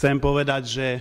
chcem 0.00 0.16
povedať, 0.16 0.62
že 0.64 0.88
e, 0.96 1.00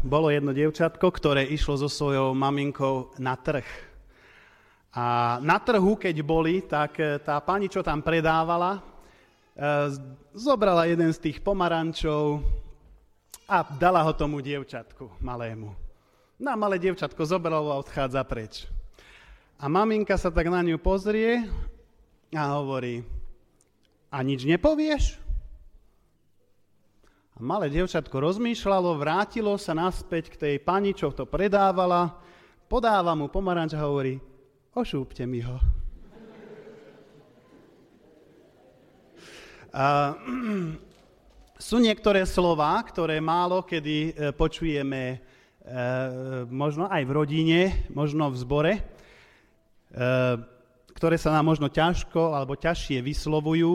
bolo 0.00 0.32
jedno 0.32 0.56
dievčatko, 0.56 1.04
ktoré 1.04 1.44
išlo 1.44 1.76
so 1.76 1.84
svojou 1.84 2.32
maminkou 2.32 3.12
na 3.20 3.36
trh. 3.36 3.68
A 4.96 5.36
na 5.44 5.60
trhu, 5.60 5.92
keď 5.92 6.16
boli, 6.24 6.64
tak 6.64 6.96
e, 6.96 7.20
tá 7.20 7.36
pani, 7.44 7.68
čo 7.68 7.84
tam 7.84 8.00
predávala, 8.00 8.80
e, 8.80 8.80
zobrala 10.32 10.88
jeden 10.88 11.12
z 11.12 11.28
tých 11.28 11.44
pomarančov 11.44 12.40
a 13.52 13.60
dala 13.76 14.00
ho 14.00 14.16
tomu 14.16 14.40
dievčatku 14.40 15.20
malému. 15.20 15.68
No 16.40 16.48
a 16.48 16.56
malé 16.56 16.80
dievčatko 16.80 17.20
zobralo 17.28 17.68
a 17.68 17.84
odchádza 17.84 18.24
preč. 18.24 18.64
A 19.60 19.68
maminka 19.68 20.16
sa 20.16 20.32
tak 20.32 20.48
na 20.48 20.64
ňu 20.64 20.80
pozrie 20.80 21.44
a 22.32 22.42
hovorí, 22.56 23.04
a 24.08 24.24
nič 24.24 24.48
nepovieš? 24.48 25.23
A 27.34 27.42
malé 27.42 27.66
devčatko 27.66 28.22
rozmýšľalo, 28.22 28.94
vrátilo 28.94 29.58
sa 29.58 29.74
naspäť 29.74 30.30
k 30.30 30.38
tej 30.38 30.54
pani, 30.62 30.94
čo 30.94 31.10
to 31.10 31.26
predávala, 31.26 32.14
podáva 32.70 33.10
mu 33.18 33.26
pomaranč 33.26 33.74
a 33.74 33.82
hovorí, 33.82 34.22
ošúpte 34.70 35.26
mi 35.26 35.42
ho. 35.42 35.58
A, 39.74 40.14
sú 41.66 41.82
niektoré 41.82 42.22
slova, 42.22 42.78
ktoré 42.86 43.18
málo 43.18 43.66
kedy 43.66 43.96
e, 43.98 44.12
počujeme 44.30 45.02
e, 45.10 45.16
možno 46.46 46.86
aj 46.86 47.02
v 47.02 47.10
rodine, 47.10 47.60
možno 47.90 48.30
v 48.30 48.36
zbore, 48.38 48.72
e, 48.78 48.82
ktoré 50.94 51.18
sa 51.18 51.34
nám 51.34 51.50
možno 51.50 51.66
ťažko 51.66 52.30
alebo 52.30 52.54
ťažšie 52.54 53.02
vyslovujú, 53.02 53.74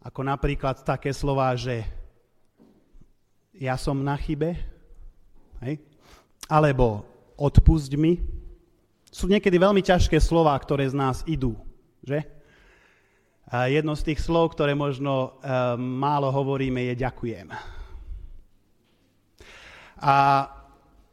ako 0.00 0.20
napríklad 0.24 0.80
také 0.80 1.12
slova, 1.12 1.52
že 1.60 2.03
ja 3.58 3.78
som 3.78 4.02
na 4.02 4.18
chybe, 4.18 4.58
hej? 5.62 5.78
alebo 6.50 7.06
odpusť 7.38 7.92
mi. 7.94 8.20
Sú 9.14 9.30
niekedy 9.30 9.54
veľmi 9.58 9.82
ťažké 9.82 10.18
slova, 10.18 10.58
ktoré 10.58 10.90
z 10.90 10.96
nás 10.98 11.22
idú, 11.24 11.54
že? 12.02 12.26
A 13.46 13.70
jedno 13.70 13.94
z 13.94 14.10
tých 14.10 14.18
slov, 14.24 14.56
ktoré 14.56 14.74
možno 14.74 15.38
e, 15.38 15.46
málo 15.78 16.32
hovoríme, 16.34 16.82
je 16.90 16.94
ďakujem. 16.98 17.46
A 20.02 20.14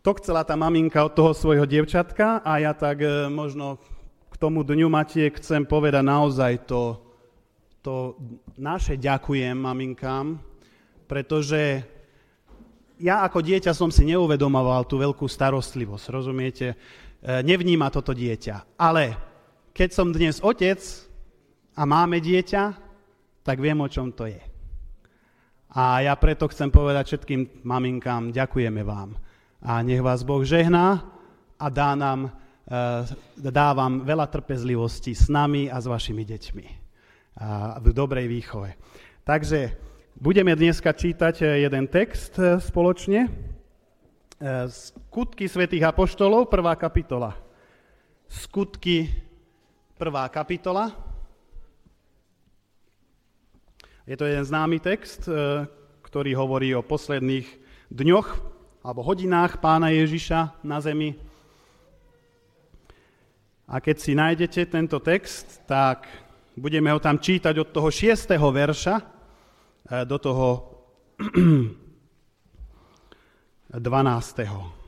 to 0.02 0.18
chcela 0.18 0.42
tá 0.42 0.58
maminka 0.58 1.06
od 1.06 1.14
toho 1.14 1.32
svojho 1.38 1.70
dievčatka 1.70 2.42
a 2.42 2.58
ja 2.58 2.74
tak 2.74 3.06
e, 3.06 3.30
možno 3.30 3.78
k 4.34 4.36
tomu 4.42 4.66
dňu 4.66 4.90
Matiek 4.90 5.38
chcem 5.38 5.68
povedať 5.70 6.02
naozaj 6.02 6.66
to, 6.66 6.98
to 7.86 8.18
naše 8.58 8.98
ďakujem 8.98 9.54
maminkám, 9.54 10.42
pretože 11.06 11.86
ja 13.02 13.26
ako 13.26 13.42
dieťa 13.42 13.74
som 13.74 13.90
si 13.90 14.06
neuvedomoval 14.06 14.86
tú 14.86 15.02
veľkú 15.02 15.26
starostlivosť, 15.26 16.06
rozumiete? 16.14 16.68
E, 16.72 16.76
nevníma 17.42 17.90
toto 17.90 18.14
dieťa. 18.14 18.78
Ale 18.78 19.18
keď 19.74 19.90
som 19.90 20.14
dnes 20.14 20.38
otec 20.40 20.78
a 21.74 21.82
máme 21.90 22.22
dieťa, 22.22 22.64
tak 23.42 23.58
viem, 23.58 23.82
o 23.82 23.90
čom 23.90 24.14
to 24.14 24.30
je. 24.30 24.42
A 25.74 26.06
ja 26.06 26.14
preto 26.14 26.46
chcem 26.52 26.70
povedať 26.70 27.10
všetkým 27.10 27.66
maminkám, 27.66 28.30
ďakujeme 28.30 28.86
vám. 28.86 29.18
A 29.66 29.82
nech 29.82 30.04
vás 30.04 30.22
Boh 30.22 30.46
žehná 30.46 31.02
a 31.58 31.66
dá 31.74 31.98
nám, 31.98 32.30
e, 32.70 33.42
dá 33.50 33.74
vám 33.74 34.06
veľa 34.06 34.30
trpezlivosti 34.30 35.18
s 35.18 35.26
nami 35.26 35.74
a 35.74 35.82
s 35.82 35.90
vašimi 35.90 36.22
deťmi. 36.22 36.68
A 37.42 37.80
v 37.82 37.96
dobrej 37.96 38.30
výchove. 38.30 38.78
Takže 39.26 39.91
Budeme 40.20 40.52
dneska 40.60 40.92
čítať 40.92 41.36
eh, 41.40 41.64
jeden 41.64 41.88
text 41.88 42.36
eh, 42.36 42.60
spoločne. 42.60 43.32
Eh, 43.32 44.68
Skutky 44.68 45.48
svätých 45.48 45.88
apoštolov, 45.88 46.52
prvá 46.52 46.76
kapitola. 46.76 47.38
Skutky, 48.28 49.08
prvá 49.96 50.28
kapitola. 50.28 50.92
Je 54.04 54.20
to 54.20 54.28
jeden 54.28 54.44
známy 54.44 54.82
text, 54.82 55.30
ktorý 56.04 56.32
hovorí 56.36 56.74
o 56.74 56.84
posledných 56.84 57.48
dňoch 57.94 58.28
alebo 58.82 59.06
hodinách 59.06 59.62
pána 59.62 59.94
Ježiša 59.94 60.60
na 60.66 60.82
zemi. 60.82 61.16
A 63.70 63.78
keď 63.80 63.96
si 64.00 64.12
nájdete 64.18 64.68
tento 64.68 65.00
text, 65.00 65.64
tak 65.70 66.10
budeme 66.58 66.92
ho 66.92 67.00
tam 67.00 67.20
čítať 67.22 67.56
od 67.62 67.70
toho 67.72 67.88
šiestého 67.94 68.48
verša 68.52 69.21
do 70.08 70.18
toho 70.18 70.48
12. 73.72 74.82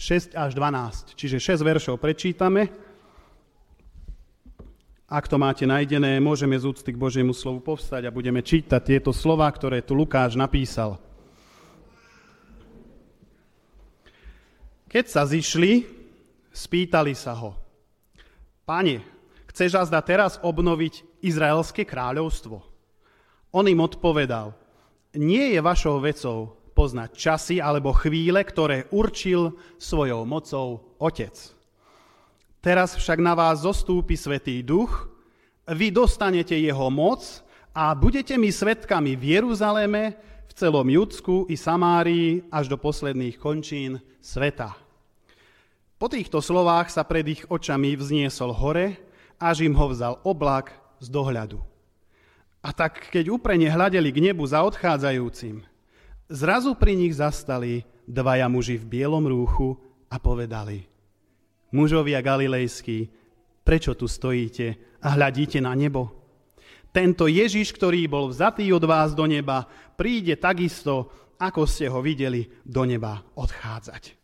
6 0.00 0.32
až 0.32 0.56
12, 0.56 1.12
čiže 1.12 1.36
6 1.36 1.60
veršov 1.60 2.00
prečítame. 2.00 2.72
Ak 5.10 5.26
to 5.26 5.36
máte 5.36 5.66
najdené, 5.66 6.22
môžeme 6.22 6.54
z 6.54 6.70
úcty 6.70 6.94
k 6.94 7.02
Božiemu 7.02 7.34
slovu 7.34 7.60
povstať 7.60 8.06
a 8.06 8.14
budeme 8.14 8.40
čítať 8.40 8.78
tieto 8.78 9.10
slova, 9.10 9.50
ktoré 9.50 9.82
tu 9.82 9.92
Lukáš 9.98 10.38
napísal. 10.38 10.96
Keď 14.86 15.04
sa 15.04 15.26
zišli, 15.26 15.84
spýtali 16.54 17.12
sa 17.12 17.34
ho, 17.36 17.58
Pane, 18.62 19.02
chceš 19.50 19.82
azda 19.82 19.98
teraz 19.98 20.38
obnoviť 20.38 21.26
Izraelské 21.26 21.82
kráľovstvo? 21.82 22.69
On 23.50 23.66
im 23.66 23.82
odpovedal, 23.82 24.54
nie 25.18 25.54
je 25.54 25.60
vašou 25.60 25.98
vecou 25.98 26.54
poznať 26.70 27.10
časy 27.12 27.56
alebo 27.58 27.90
chvíle, 27.90 28.40
ktoré 28.46 28.86
určil 28.94 29.58
svojou 29.76 30.22
mocou 30.22 30.96
Otec. 31.02 31.34
Teraz 32.62 32.94
však 32.94 33.18
na 33.18 33.34
vás 33.34 33.66
zostúpi 33.66 34.14
Svetý 34.14 34.62
Duch, 34.62 35.10
vy 35.66 35.90
dostanete 35.90 36.54
jeho 36.54 36.88
moc 36.92 37.42
a 37.74 37.94
budete 37.94 38.38
mi 38.38 38.54
svetkami 38.54 39.18
v 39.18 39.38
Jeruzaleme, 39.38 40.14
v 40.50 40.52
celom 40.54 40.86
Judsku 40.86 41.46
i 41.46 41.54
Samárii 41.54 42.42
až 42.50 42.66
do 42.66 42.76
posledných 42.78 43.38
končín 43.38 44.02
sveta. 44.18 44.74
Po 46.00 46.08
týchto 46.10 46.42
slovách 46.42 46.90
sa 46.90 47.06
pred 47.06 47.26
ich 47.28 47.42
očami 47.46 47.94
vzniesol 47.94 48.50
hore, 48.56 48.98
až 49.40 49.64
im 49.64 49.74
ho 49.76 49.86
vzal 49.88 50.18
oblak 50.24 50.74
z 51.00 51.06
dohľadu. 51.12 51.60
A 52.60 52.76
tak, 52.76 53.08
keď 53.08 53.32
úprene 53.32 53.72
hľadeli 53.72 54.12
k 54.12 54.30
nebu 54.30 54.44
za 54.44 54.60
odchádzajúcim, 54.68 55.64
zrazu 56.28 56.76
pri 56.76 56.92
nich 56.92 57.16
zastali 57.16 57.88
dvaja 58.04 58.52
muži 58.52 58.76
v 58.76 59.00
bielom 59.00 59.24
rúchu 59.24 59.80
a 60.12 60.20
povedali, 60.20 60.84
mužovia 61.72 62.20
galilejskí, 62.20 63.08
prečo 63.64 63.96
tu 63.96 64.04
stojíte 64.04 64.76
a 65.00 65.16
hľadíte 65.16 65.56
na 65.64 65.72
nebo? 65.72 66.12
Tento 66.90 67.30
Ježiš, 67.30 67.72
ktorý 67.72 68.10
bol 68.10 68.28
vzatý 68.28 68.68
od 68.74 68.82
vás 68.84 69.14
do 69.16 69.24
neba, 69.24 69.64
príde 69.94 70.36
takisto, 70.36 71.08
ako 71.40 71.64
ste 71.64 71.88
ho 71.88 72.04
videli, 72.04 72.44
do 72.66 72.84
neba 72.84 73.24
odchádzať. 73.38 74.20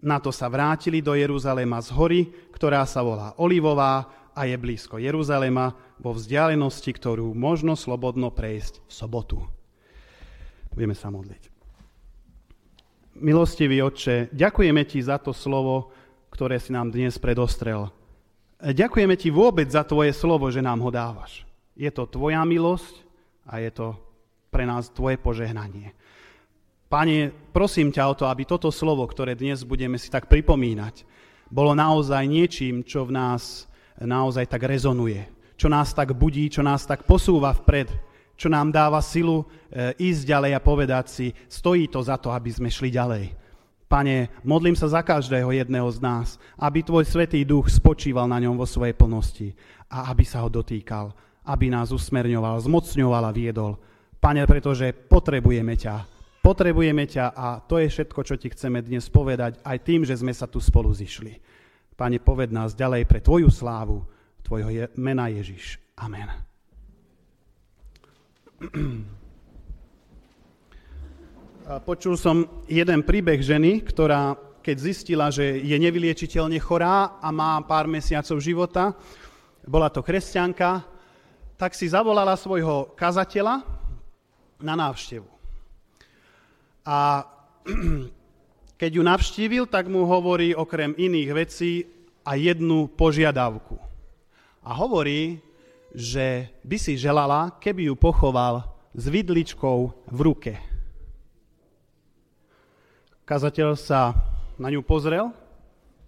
Na 0.00 0.16
to 0.16 0.32
sa 0.32 0.48
vrátili 0.48 1.04
do 1.04 1.12
Jeruzalema 1.12 1.78
z 1.84 1.92
hory, 1.92 2.20
ktorá 2.50 2.88
sa 2.88 3.04
volá 3.04 3.36
Olivová 3.36 4.19
a 4.34 4.46
je 4.46 4.56
blízko 4.56 4.98
Jeruzalema 4.98 5.74
vo 6.00 6.16
vzdialenosti, 6.16 6.90
ktorú 6.94 7.34
možno 7.36 7.76
slobodno 7.76 8.32
prejsť 8.32 8.82
v 8.86 8.92
sobotu. 8.92 9.38
Budeme 10.70 10.94
sa 10.94 11.10
modliť. 11.10 11.50
Milostivý 13.20 13.82
Otče, 13.84 14.32
ďakujeme 14.32 14.86
Ti 14.86 15.00
za 15.02 15.18
to 15.20 15.34
slovo, 15.34 15.92
ktoré 16.30 16.56
si 16.62 16.72
nám 16.72 16.94
dnes 16.94 17.18
predostrel. 17.18 17.90
Ďakujeme 18.62 19.18
Ti 19.18 19.28
vôbec 19.34 19.68
za 19.68 19.82
Tvoje 19.84 20.14
slovo, 20.14 20.48
že 20.48 20.64
nám 20.64 20.80
ho 20.80 20.88
dávaš. 20.88 21.44
Je 21.74 21.90
to 21.90 22.06
Tvoja 22.06 22.46
milosť 22.46 23.02
a 23.44 23.60
je 23.60 23.70
to 23.74 23.98
pre 24.48 24.64
nás 24.64 24.88
Tvoje 24.94 25.18
požehnanie. 25.18 25.92
Pane, 26.90 27.30
prosím 27.54 27.94
ťa 27.94 28.10
o 28.10 28.18
to, 28.18 28.24
aby 28.26 28.42
toto 28.42 28.74
slovo, 28.74 29.06
ktoré 29.06 29.38
dnes 29.38 29.62
budeme 29.62 29.94
si 29.94 30.10
tak 30.10 30.26
pripomínať, 30.26 31.06
bolo 31.46 31.74
naozaj 31.74 32.26
niečím, 32.26 32.82
čo 32.82 33.06
v 33.06 33.14
nás 33.14 33.69
naozaj 33.98 34.46
tak 34.46 34.62
rezonuje, 34.68 35.26
čo 35.58 35.66
nás 35.66 35.90
tak 35.90 36.14
budí, 36.14 36.46
čo 36.46 36.62
nás 36.62 36.86
tak 36.86 37.02
posúva 37.08 37.50
vpred, 37.50 37.90
čo 38.40 38.48
nám 38.48 38.72
dáva 38.72 39.04
silu 39.04 39.44
e, 39.68 39.92
ísť 40.00 40.22
ďalej 40.24 40.52
a 40.56 40.64
povedať 40.64 41.04
si, 41.12 41.26
stojí 41.44 41.92
to 41.92 42.00
za 42.00 42.16
to, 42.16 42.32
aby 42.32 42.48
sme 42.48 42.72
šli 42.72 42.88
ďalej. 42.88 43.36
Pane, 43.90 44.30
modlím 44.46 44.78
sa 44.78 44.86
za 44.86 45.02
každého 45.02 45.50
jedného 45.50 45.90
z 45.90 45.98
nás, 45.98 46.38
aby 46.56 46.80
Tvoj 46.80 47.04
Svetý 47.04 47.42
Duch 47.42 47.68
spočíval 47.68 48.30
na 48.30 48.38
ňom 48.38 48.54
vo 48.54 48.64
svojej 48.64 48.94
plnosti 48.94 49.50
a 49.90 50.14
aby 50.14 50.22
sa 50.22 50.40
ho 50.40 50.48
dotýkal, 50.48 51.10
aby 51.44 51.68
nás 51.68 51.90
usmerňoval, 51.90 52.64
zmocňoval 52.64 53.28
a 53.28 53.34
viedol. 53.34 53.76
Pane, 54.22 54.46
pretože 54.46 54.94
potrebujeme 54.94 55.74
ťa, 55.74 56.06
potrebujeme 56.38 57.04
ťa 57.04 57.34
a 57.34 57.60
to 57.60 57.82
je 57.82 57.90
všetko, 57.90 58.20
čo 58.24 58.38
ti 58.38 58.48
chceme 58.54 58.78
dnes 58.80 59.04
povedať, 59.10 59.58
aj 59.60 59.78
tým, 59.84 60.06
že 60.06 60.16
sme 60.16 60.30
sa 60.30 60.46
tu 60.46 60.62
spolu 60.62 60.88
zišli. 60.94 61.36
Pane, 62.00 62.16
poved 62.16 62.48
nás 62.48 62.72
ďalej 62.72 63.04
pre 63.04 63.20
Tvoju 63.20 63.52
slávu, 63.52 64.00
Tvojho 64.40 64.72
je, 64.72 64.88
mena 64.96 65.28
Ježiš. 65.28 65.76
Amen. 66.00 66.32
Počul 71.84 72.16
som 72.16 72.64
jeden 72.64 73.04
príbeh 73.04 73.44
ženy, 73.44 73.84
ktorá 73.84 74.32
keď 74.64 74.76
zistila, 74.80 75.28
že 75.28 75.60
je 75.60 75.76
nevyliečiteľne 75.76 76.56
chorá 76.56 77.20
a 77.20 77.28
má 77.28 77.60
pár 77.68 77.84
mesiacov 77.84 78.40
života, 78.40 78.96
bola 79.68 79.92
to 79.92 80.00
kresťanka, 80.00 80.84
tak 81.60 81.76
si 81.76 81.84
zavolala 81.84 82.32
svojho 82.32 82.96
kazateľa 82.96 83.60
na 84.60 84.72
návštevu. 84.72 85.28
A 86.84 87.28
keď 88.80 88.96
ju 88.96 89.02
navštívil, 89.04 89.64
tak 89.68 89.92
mu 89.92 90.08
hovorí 90.08 90.56
okrem 90.56 90.96
iných 90.96 91.30
vecí 91.36 91.84
a 92.24 92.32
jednu 92.32 92.88
požiadavku. 92.88 93.76
A 94.64 94.72
hovorí, 94.72 95.36
že 95.92 96.48
by 96.64 96.76
si 96.80 96.96
želala, 96.96 97.60
keby 97.60 97.92
ju 97.92 97.94
pochoval 98.00 98.64
s 98.96 99.04
vidličkou 99.04 100.08
v 100.08 100.18
ruke. 100.24 100.56
Kazateľ 103.28 103.76
sa 103.76 104.16
na 104.56 104.72
ňu 104.72 104.80
pozrel, 104.80 105.28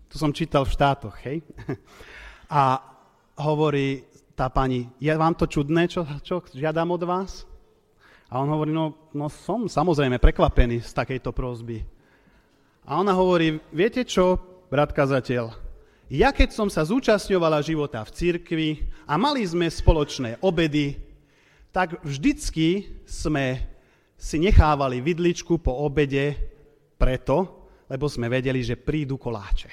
to 0.09 0.17
som 0.17 0.33
čítal 0.33 0.65
v 0.65 0.73
štátoch, 0.73 1.17
hej, 1.29 1.45
a 2.49 2.81
hovorí 3.37 4.09
tá 4.33 4.49
pani, 4.49 4.89
je 4.97 5.13
vám 5.13 5.37
to 5.37 5.45
čudné, 5.45 5.93
čo, 5.93 6.09
čo 6.25 6.41
žiadam 6.49 6.89
od 6.97 7.05
vás? 7.05 7.45
A 8.33 8.41
on 8.41 8.49
hovorí, 8.49 8.73
no, 8.73 9.13
no 9.13 9.29
som 9.29 9.69
samozrejme 9.69 10.17
prekvapený 10.17 10.81
z 10.81 10.93
takejto 10.97 11.37
prozby. 11.37 11.92
A 12.83 12.99
ona 12.99 13.15
hovorí, 13.15 13.63
viete 13.71 14.03
čo, 14.03 14.39
brat 14.67 14.91
kazateľ, 14.91 15.55
ja 16.13 16.29
keď 16.29 16.53
som 16.53 16.69
sa 16.69 16.85
zúčastňovala 16.85 17.65
života 17.65 18.05
v 18.05 18.13
cirkvi 18.13 18.69
a 19.09 19.17
mali 19.17 19.41
sme 19.49 19.65
spoločné 19.71 20.43
obedy, 20.45 21.01
tak 21.73 22.03
vždycky 22.05 23.01
sme 23.09 23.65
si 24.19 24.37
nechávali 24.37 25.01
vidličku 25.01 25.57
po 25.63 25.73
obede 25.89 26.37
preto, 27.01 27.65
lebo 27.89 28.13
sme 28.13 28.29
vedeli, 28.29 28.61
že 28.61 28.77
prídu 28.77 29.17
koláče. 29.17 29.73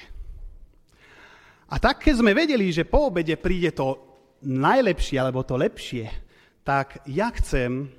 A 1.70 1.78
tak, 1.78 2.02
keď 2.02 2.14
sme 2.24 2.32
vedeli, 2.32 2.72
že 2.72 2.88
po 2.88 3.12
obede 3.12 3.36
príde 3.36 3.70
to 3.70 4.00
najlepšie, 4.42 5.20
alebo 5.20 5.44
to 5.44 5.60
lepšie, 5.60 6.08
tak 6.64 7.04
ja 7.06 7.28
chcem 7.36 7.90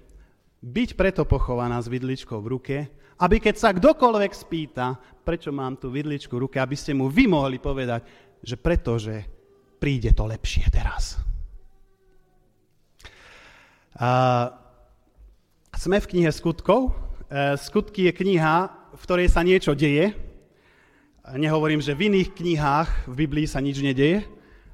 byť 0.65 0.89
preto 0.97 1.23
pochovaná 1.29 1.77
s 1.77 1.87
vidličkou 1.87 2.41
v 2.41 2.51
ruke, 2.51 2.77
aby 3.21 3.37
keď 3.37 3.55
sa 3.55 3.69
kdokoľvek 3.69 4.31
spýta, 4.33 4.97
prečo 5.21 5.53
mám 5.53 5.77
tú 5.77 5.93
vidličku 5.93 6.33
ruke, 6.33 6.57
aby 6.57 6.73
ste 6.73 6.97
mu 6.97 7.05
vy 7.05 7.29
mohli 7.29 7.61
povedať, 7.61 8.01
že 8.41 8.57
pretože 8.57 9.21
príde 9.77 10.09
to 10.17 10.25
lepšie 10.25 10.65
teraz. 10.73 11.21
A 14.01 14.49
sme 15.77 16.01
v 16.01 16.09
knihe 16.17 16.31
skutkov. 16.33 16.89
E, 17.29 17.57
skutky 17.57 18.09
je 18.09 18.17
kniha, 18.17 18.69
v 18.97 19.01
ktorej 19.01 19.29
sa 19.29 19.45
niečo 19.45 19.77
deje. 19.77 20.13
Nehovorím, 21.37 21.85
že 21.85 21.93
v 21.93 22.09
iných 22.09 22.33
knihách 22.33 22.89
v 23.05 23.15
Biblii 23.25 23.45
sa 23.45 23.61
nič 23.61 23.77
nedeje, 23.77 24.25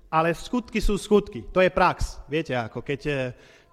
ale 0.08 0.32
skutky 0.32 0.80
sú 0.80 0.96
skutky. 0.96 1.44
To 1.52 1.60
je 1.60 1.68
prax. 1.68 2.24
Viete, 2.32 2.56
ako 2.56 2.80
keď 2.84 3.02
eh, 3.08 3.20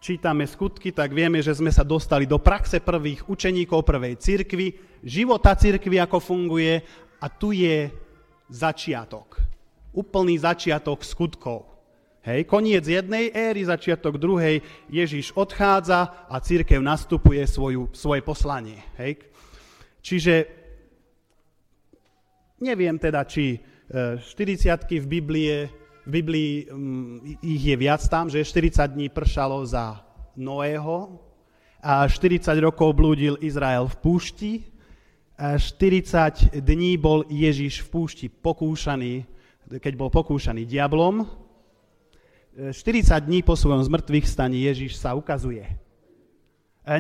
čítame 0.04 0.44
skutky, 0.44 0.92
tak 0.92 1.16
vieme, 1.16 1.40
že 1.40 1.56
sme 1.56 1.72
sa 1.72 1.80
dostali 1.80 2.28
do 2.28 2.36
praxe 2.36 2.84
prvých 2.84 3.24
učeníkov 3.24 3.88
prvej 3.88 4.20
cirkvi, 4.20 5.00
života 5.00 5.56
cirkvi, 5.56 5.96
ako 5.96 6.20
funguje 6.20 6.84
a 7.24 7.26
tu 7.32 7.56
je 7.56 7.88
začiatok. 8.52 9.40
Úplný 9.96 10.36
začiatok 10.36 11.00
skutkov. 11.00 11.72
Hej, 12.24 12.44
koniec 12.44 12.84
jednej 12.84 13.32
éry, 13.32 13.64
začiatok 13.64 14.20
druhej, 14.20 14.60
Ježiš 14.92 15.32
odchádza 15.36 16.28
a 16.28 16.36
církev 16.40 16.80
nastupuje 16.84 17.44
svoju, 17.48 17.88
svoje 17.96 18.20
poslanie. 18.20 18.80
Hej. 19.00 19.24
Čiže 20.04 20.34
neviem 22.60 22.96
teda, 23.00 23.24
či 23.24 23.60
40 23.88 24.24
e, 24.28 25.00
v, 25.00 25.06
Biblie, 25.08 25.83
v 26.04 26.08
Biblii 26.08 26.52
mm, 26.68 27.40
ich 27.40 27.64
je 27.64 27.76
viac 27.76 28.04
tam, 28.12 28.28
že 28.28 28.44
40 28.44 28.92
dní 28.92 29.08
pršalo 29.08 29.64
za 29.64 30.04
Noého 30.36 31.20
a 31.80 32.04
40 32.04 32.44
rokov 32.60 32.92
blúdil 32.92 33.40
Izrael 33.40 33.88
v 33.88 33.96
púšti 33.96 34.52
a 35.34 35.56
40 35.56 36.60
dní 36.60 37.00
bol 37.00 37.24
Ježiš 37.26 37.82
v 37.84 37.88
púšti 37.90 38.26
pokúšaný, 38.28 39.24
keď 39.80 39.92
bol 39.96 40.12
pokúšaný 40.12 40.68
diablom. 40.68 41.26
40 42.54 42.78
e, 42.78 43.18
dní 43.24 43.40
po 43.42 43.58
svojom 43.58 43.82
zmrtvých 43.82 44.30
staní 44.30 44.62
Ježiš 44.68 45.00
sa 45.00 45.16
ukazuje. 45.18 45.66
E, 45.66 45.74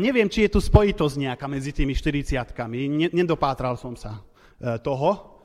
neviem, 0.00 0.26
či 0.26 0.48
je 0.48 0.56
tu 0.56 0.58
spojitosť 0.58 1.14
nejaká 1.30 1.46
medzi 1.46 1.70
tými 1.70 1.94
40 1.94 2.40
Nedopátral 3.14 3.78
som 3.78 3.94
sa 3.94 4.18
e, 4.18 4.80
toho, 4.82 5.38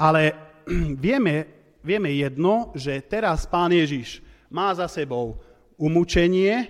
ale 0.00 0.32
vieme, 1.04 1.57
vieme 1.88 2.12
jedno, 2.12 2.68
že 2.76 3.00
teraz 3.00 3.48
pán 3.48 3.72
Ježiš 3.72 4.20
má 4.52 4.76
za 4.76 4.84
sebou 4.92 5.40
umúčenie 5.80 6.68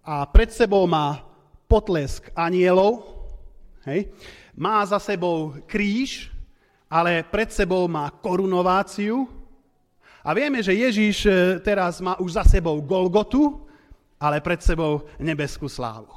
a 0.00 0.24
pred 0.24 0.48
sebou 0.48 0.88
má 0.88 1.20
potlesk 1.68 2.32
anielov, 2.32 3.04
hej? 3.84 4.08
má 4.56 4.80
za 4.88 4.96
sebou 4.96 5.52
kríž, 5.68 6.32
ale 6.88 7.20
pred 7.20 7.52
sebou 7.52 7.84
má 7.84 8.08
korunováciu 8.08 9.28
a 10.24 10.32
vieme, 10.32 10.64
že 10.64 10.72
Ježiš 10.72 11.28
e, 11.28 11.60
teraz 11.60 12.00
má 12.00 12.16
už 12.16 12.40
za 12.40 12.44
sebou 12.48 12.80
Golgotu, 12.80 13.68
ale 14.16 14.40
pred 14.40 14.64
sebou 14.64 15.04
nebeskú 15.20 15.68
slávu. 15.68 16.08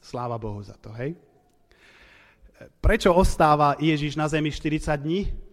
Sláva 0.00 0.40
Bohu 0.40 0.64
za 0.64 0.80
to, 0.80 0.88
hej? 0.96 1.12
Prečo 2.80 3.12
ostáva 3.12 3.76
Ježiš 3.76 4.16
na 4.16 4.24
zemi 4.32 4.48
40 4.48 4.96
dní? 4.96 5.43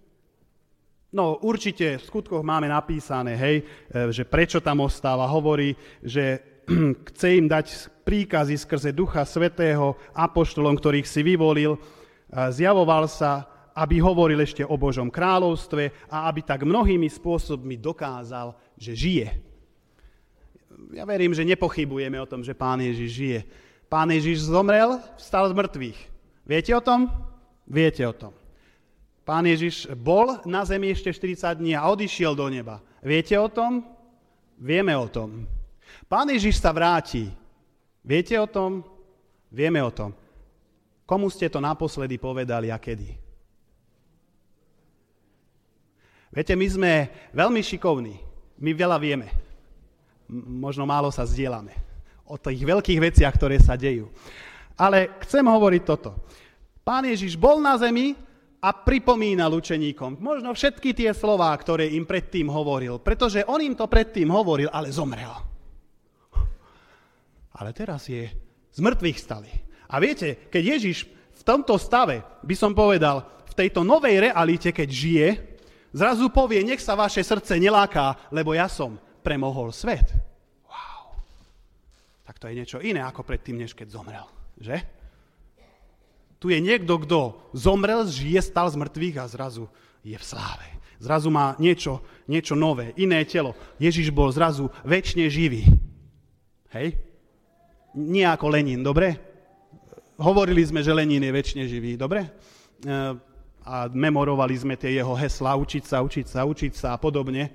No 1.11 1.43
určite 1.43 1.99
v 1.99 2.07
skutkoch 2.07 2.39
máme 2.39 2.71
napísané, 2.71 3.35
hej, 3.35 3.67
že 4.15 4.23
prečo 4.23 4.63
tam 4.63 4.87
ostáva. 4.87 5.27
Hovorí, 5.27 5.75
že 5.99 6.39
chce 7.11 7.27
im 7.35 7.51
dať 7.51 7.67
príkazy 8.07 8.55
skrze 8.55 8.95
Ducha 8.95 9.27
Svetého 9.27 9.99
apoštolom, 10.15 10.79
ktorých 10.79 11.07
si 11.07 11.19
vyvolil. 11.19 11.75
Zjavoval 12.31 13.11
sa, 13.11 13.43
aby 13.75 13.99
hovoril 13.99 14.39
ešte 14.39 14.63
o 14.63 14.79
Božom 14.79 15.11
kráľovstve 15.11 16.07
a 16.07 16.31
aby 16.31 16.47
tak 16.47 16.63
mnohými 16.63 17.11
spôsobmi 17.11 17.75
dokázal, 17.75 18.55
že 18.79 18.95
žije 18.95 19.51
ja 20.91 21.05
verím, 21.05 21.31
že 21.31 21.47
nepochybujeme 21.47 22.17
o 22.17 22.25
tom, 22.25 22.41
že 22.41 22.57
Pán 22.57 22.81
Ježiš 22.81 23.09
žije. 23.13 23.39
Pán 23.91 24.09
Ježiš 24.09 24.47
zomrel, 24.47 24.97
vstal 25.19 25.51
z 25.51 25.53
mŕtvych. 25.53 25.99
Viete 26.47 26.71
o 26.73 26.81
tom? 26.81 27.11
Viete 27.67 28.03
o 28.07 28.13
tom. 28.15 28.33
Pán 29.31 29.47
Ježiš 29.47 29.87
bol 29.95 30.43
na 30.43 30.67
zemi 30.67 30.91
ešte 30.91 31.07
40 31.07 31.63
dní 31.63 31.71
a 31.71 31.87
odišiel 31.87 32.35
do 32.35 32.51
neba. 32.51 32.83
Viete 32.99 33.31
o 33.39 33.47
tom? 33.47 33.79
Vieme 34.59 34.91
o 34.91 35.07
tom. 35.07 35.47
Pán 36.11 36.27
Ježiš 36.27 36.59
sa 36.59 36.75
vráti. 36.75 37.31
Viete 38.03 38.35
o 38.35 38.43
tom? 38.43 38.83
Vieme 39.47 39.79
o 39.79 39.87
tom. 39.87 40.11
Komu 41.07 41.31
ste 41.31 41.47
to 41.47 41.63
naposledy 41.63 42.19
povedali 42.19 42.67
a 42.67 42.75
kedy? 42.75 43.07
Viete, 46.35 46.51
my 46.51 46.67
sme 46.67 46.91
veľmi 47.31 47.63
šikovní. 47.63 48.19
My 48.59 48.75
veľa 48.75 48.99
vieme 48.99 49.31
možno 50.31 50.83
málo 50.83 51.07
sa 51.07 51.23
zdieľame 51.23 51.71
o 52.27 52.35
tých 52.35 52.67
veľkých 52.67 52.99
veciach, 52.99 53.31
ktoré 53.39 53.63
sa 53.63 53.79
dejú. 53.79 54.11
Ale 54.75 55.15
chcem 55.23 55.47
hovoriť 55.47 55.81
toto. 55.87 56.19
Pán 56.83 57.07
Ježiš 57.07 57.39
bol 57.39 57.63
na 57.63 57.79
zemi 57.79 58.19
a 58.61 58.69
pripomínal 58.77 59.49
učeníkom 59.57 60.21
možno 60.21 60.53
všetky 60.53 60.93
tie 60.93 61.11
slová, 61.17 61.49
ktoré 61.57 61.89
im 61.97 62.05
predtým 62.05 62.45
hovoril, 62.45 63.01
pretože 63.01 63.41
on 63.49 63.57
im 63.57 63.73
to 63.73 63.89
predtým 63.89 64.29
hovoril, 64.29 64.69
ale 64.69 64.93
zomrel. 64.93 65.33
Ale 67.57 67.73
teraz 67.73 68.05
je 68.05 68.29
z 68.69 68.79
mŕtvych 68.79 69.17
stali. 69.17 69.51
A 69.91 69.97
viete, 69.97 70.47
keď 70.47 70.77
Ježiš 70.77 71.09
v 71.41 71.43
tomto 71.43 71.75
stave, 71.81 72.21
by 72.45 72.55
som 72.55 72.77
povedal, 72.77 73.25
v 73.49 73.57
tejto 73.57 73.83
novej 73.83 74.31
realite, 74.31 74.71
keď 74.71 74.89
žije, 74.89 75.27
zrazu 75.91 76.31
povie, 76.31 76.63
nech 76.63 76.79
sa 76.79 76.95
vaše 76.95 77.19
srdce 77.25 77.59
neláká, 77.59 78.31
lebo 78.31 78.55
ja 78.55 78.71
som 78.71 78.95
premohol 79.25 79.75
svet. 79.75 80.15
Wow. 80.63 81.17
Tak 82.23 82.39
to 82.39 82.47
je 82.47 82.57
niečo 82.61 82.79
iné 82.79 83.03
ako 83.03 83.27
predtým, 83.27 83.59
než 83.59 83.75
keď 83.75 83.91
zomrel. 83.91 84.23
Že? 84.55 85.00
Tu 86.41 86.49
je 86.49 86.57
niekto, 86.57 86.97
kto 87.05 87.37
zomrel, 87.53 88.09
žije, 88.09 88.41
stal 88.41 88.65
z 88.73 88.81
mŕtvych 88.81 89.15
a 89.21 89.29
zrazu 89.29 89.69
je 90.01 90.17
v 90.17 90.25
sláve. 90.25 90.67
Zrazu 90.97 91.29
má 91.29 91.53
niečo, 91.61 92.01
niečo 92.25 92.57
nové, 92.57 92.97
iné 92.97 93.21
telo. 93.29 93.53
Ježiš 93.77 94.09
bol 94.09 94.33
zrazu 94.33 94.73
väčšine 94.81 95.29
živý. 95.29 95.69
Hej? 96.73 96.97
Nie 97.93 98.33
ako 98.33 98.49
Lenin, 98.49 98.81
dobre? 98.81 99.17
Hovorili 100.17 100.65
sme, 100.65 100.81
že 100.81 100.93
Lenin 100.93 101.21
je 101.21 101.29
väčšine 101.29 101.63
živý, 101.69 101.93
dobre? 101.97 102.25
E, 102.25 102.29
a 103.61 103.85
memorovali 103.93 104.57
sme 104.57 104.73
tie 104.73 104.97
jeho 104.97 105.13
hesla, 105.13 105.53
učiť 105.53 105.83
sa, 105.85 106.01
učiť 106.01 106.25
sa, 106.25 106.41
učiť 106.45 106.73
sa 106.73 106.87
a 106.93 107.01
podobne. 107.01 107.53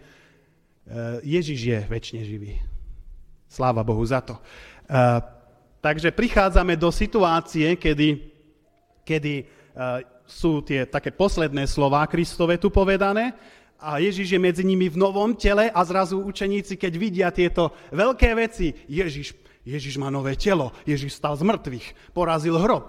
Eh, 0.87 1.19
Ježiš 1.27 1.61
je 1.67 1.79
väčšine 1.83 2.23
živý. 2.23 2.63
Sláva 3.51 3.83
Bohu 3.83 4.03
za 4.07 4.23
to. 4.23 4.39
Eh, 4.87 5.19
takže 5.83 6.15
prichádzame 6.15 6.79
do 6.79 6.95
situácie, 6.95 7.75
kedy 7.75 8.36
kedy 9.07 9.47
uh, 9.47 10.03
sú 10.27 10.67
tie 10.67 10.91
také 10.91 11.15
posledné 11.15 11.71
slová 11.71 12.03
Kristove 12.11 12.59
tu 12.59 12.75
povedané 12.75 13.31
a 13.79 14.03
Ježiš 14.03 14.35
je 14.35 14.41
medzi 14.41 14.65
nimi 14.67 14.89
v 14.89 14.99
novom 14.99 15.37
tele 15.37 15.69
a 15.69 15.81
zrazu 15.85 16.19
učeníci, 16.19 16.81
keď 16.81 16.93
vidia 16.97 17.29
tieto 17.31 17.71
veľké 17.93 18.33
veci, 18.35 18.73
Ježiš, 18.89 19.37
Ježiš 19.63 20.01
má 20.01 20.09
nové 20.09 20.35
telo, 20.35 20.73
Ježiš 20.89 21.21
stal 21.21 21.37
z 21.37 21.45
mŕtvych, 21.45 22.17
porazil 22.17 22.57
hrob. 22.57 22.89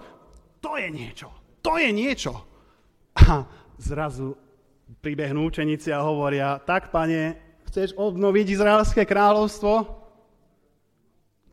To 0.64 0.74
je 0.74 0.88
niečo, 0.90 1.30
to 1.62 1.78
je 1.78 1.90
niečo. 1.92 2.34
A 3.14 3.46
zrazu 3.78 4.34
pribehnú 5.04 5.46
učeníci 5.46 5.92
a 5.92 6.02
hovoria, 6.02 6.58
tak 6.64 6.88
pane, 6.88 7.36
chceš 7.68 7.92
obnoviť 7.94 8.46
Izraelské 8.56 9.04
kráľovstvo? 9.04 10.00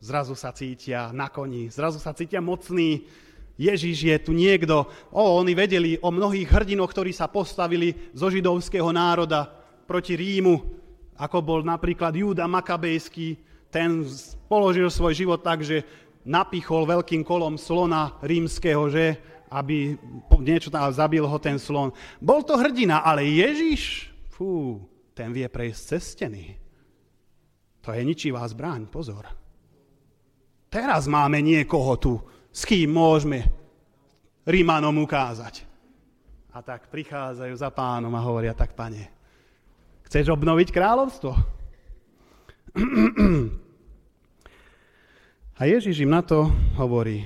Zrazu 0.00 0.32
sa 0.32 0.52
cítia 0.56 1.12
na 1.12 1.28
koni, 1.28 1.68
zrazu 1.68 2.00
sa 2.00 2.16
cítia 2.16 2.40
mocní, 2.40 3.04
Ježiš 3.56 3.96
je 4.04 4.16
tu 4.20 4.36
niekto. 4.36 4.84
O, 5.08 5.40
oni 5.40 5.56
vedeli 5.56 5.96
o 6.04 6.12
mnohých 6.12 6.48
hrdinoch, 6.48 6.92
ktorí 6.92 7.10
sa 7.12 7.28
postavili 7.28 7.96
zo 8.12 8.28
židovského 8.28 8.92
národa 8.92 9.48
proti 9.88 10.12
Rímu, 10.12 10.54
ako 11.16 11.38
bol 11.40 11.60
napríklad 11.64 12.12
Júda 12.12 12.44
Makabejský. 12.44 13.40
Ten 13.72 14.04
položil 14.46 14.92
svoj 14.92 15.16
život 15.16 15.40
tak, 15.40 15.64
že 15.64 15.82
napichol 16.26 16.84
veľkým 16.84 17.24
kolom 17.24 17.56
slona 17.56 18.20
rímskeho, 18.20 18.92
že 18.92 19.16
aby 19.46 19.94
niečo 20.42 20.68
tam 20.68 20.90
zabil 20.90 21.22
ho 21.22 21.38
ten 21.38 21.56
slon. 21.56 21.94
Bol 22.18 22.42
to 22.42 22.58
hrdina, 22.58 23.06
ale 23.06 23.24
Ježiš, 23.24 24.10
fú, 24.34 24.82
ten 25.14 25.30
vie 25.30 25.46
prejsť 25.46 25.80
cez 25.96 26.02
steny. 26.18 26.58
To 27.86 27.94
je 27.94 28.02
ničivá 28.02 28.42
zbraň, 28.50 28.90
pozor. 28.90 29.30
Teraz 30.66 31.06
máme 31.06 31.38
niekoho 31.38 31.94
tu, 31.96 32.18
s 32.56 32.64
kým 32.64 32.88
môžeme 32.88 33.44
Rímanom 34.48 34.96
ukázať. 35.04 35.68
A 36.56 36.64
tak 36.64 36.88
prichádzajú 36.88 37.52
za 37.52 37.68
pánom 37.68 38.08
a 38.16 38.24
hovoria, 38.24 38.56
tak 38.56 38.72
pane, 38.72 39.12
chceš 40.08 40.32
obnoviť 40.32 40.72
kráľovstvo? 40.72 41.36
A 45.56 45.64
Ježiš 45.64 46.04
im 46.04 46.12
na 46.12 46.20
to 46.20 46.52
hovorí, 46.76 47.24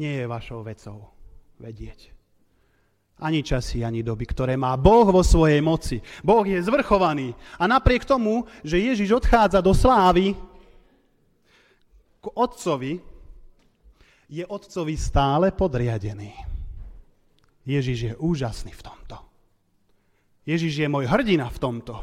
nie 0.00 0.16
je 0.16 0.24
vašou 0.24 0.64
vecou 0.64 1.12
vedieť. 1.60 2.08
Ani 3.20 3.44
časy, 3.44 3.84
ani 3.84 4.00
doby, 4.00 4.24
ktoré 4.24 4.56
má 4.56 4.72
Boh 4.80 5.04
vo 5.12 5.20
svojej 5.20 5.60
moci. 5.60 6.00
Boh 6.24 6.40
je 6.40 6.56
zvrchovaný. 6.56 7.36
A 7.60 7.68
napriek 7.68 8.08
tomu, 8.08 8.48
že 8.64 8.80
Ježiš 8.80 9.12
odchádza 9.20 9.60
do 9.60 9.76
slávy 9.76 10.32
k 12.16 12.26
Otcovi, 12.32 13.09
je 14.30 14.46
otcovi 14.46 14.94
stále 14.94 15.50
podriadený. 15.50 16.30
Ježiš 17.66 17.98
je 17.98 18.12
úžasný 18.14 18.70
v 18.70 18.82
tomto. 18.86 19.16
Ježiš 20.46 20.86
je 20.86 20.88
môj 20.88 21.10
hrdina 21.10 21.50
v 21.50 21.58
tomto, 21.58 21.98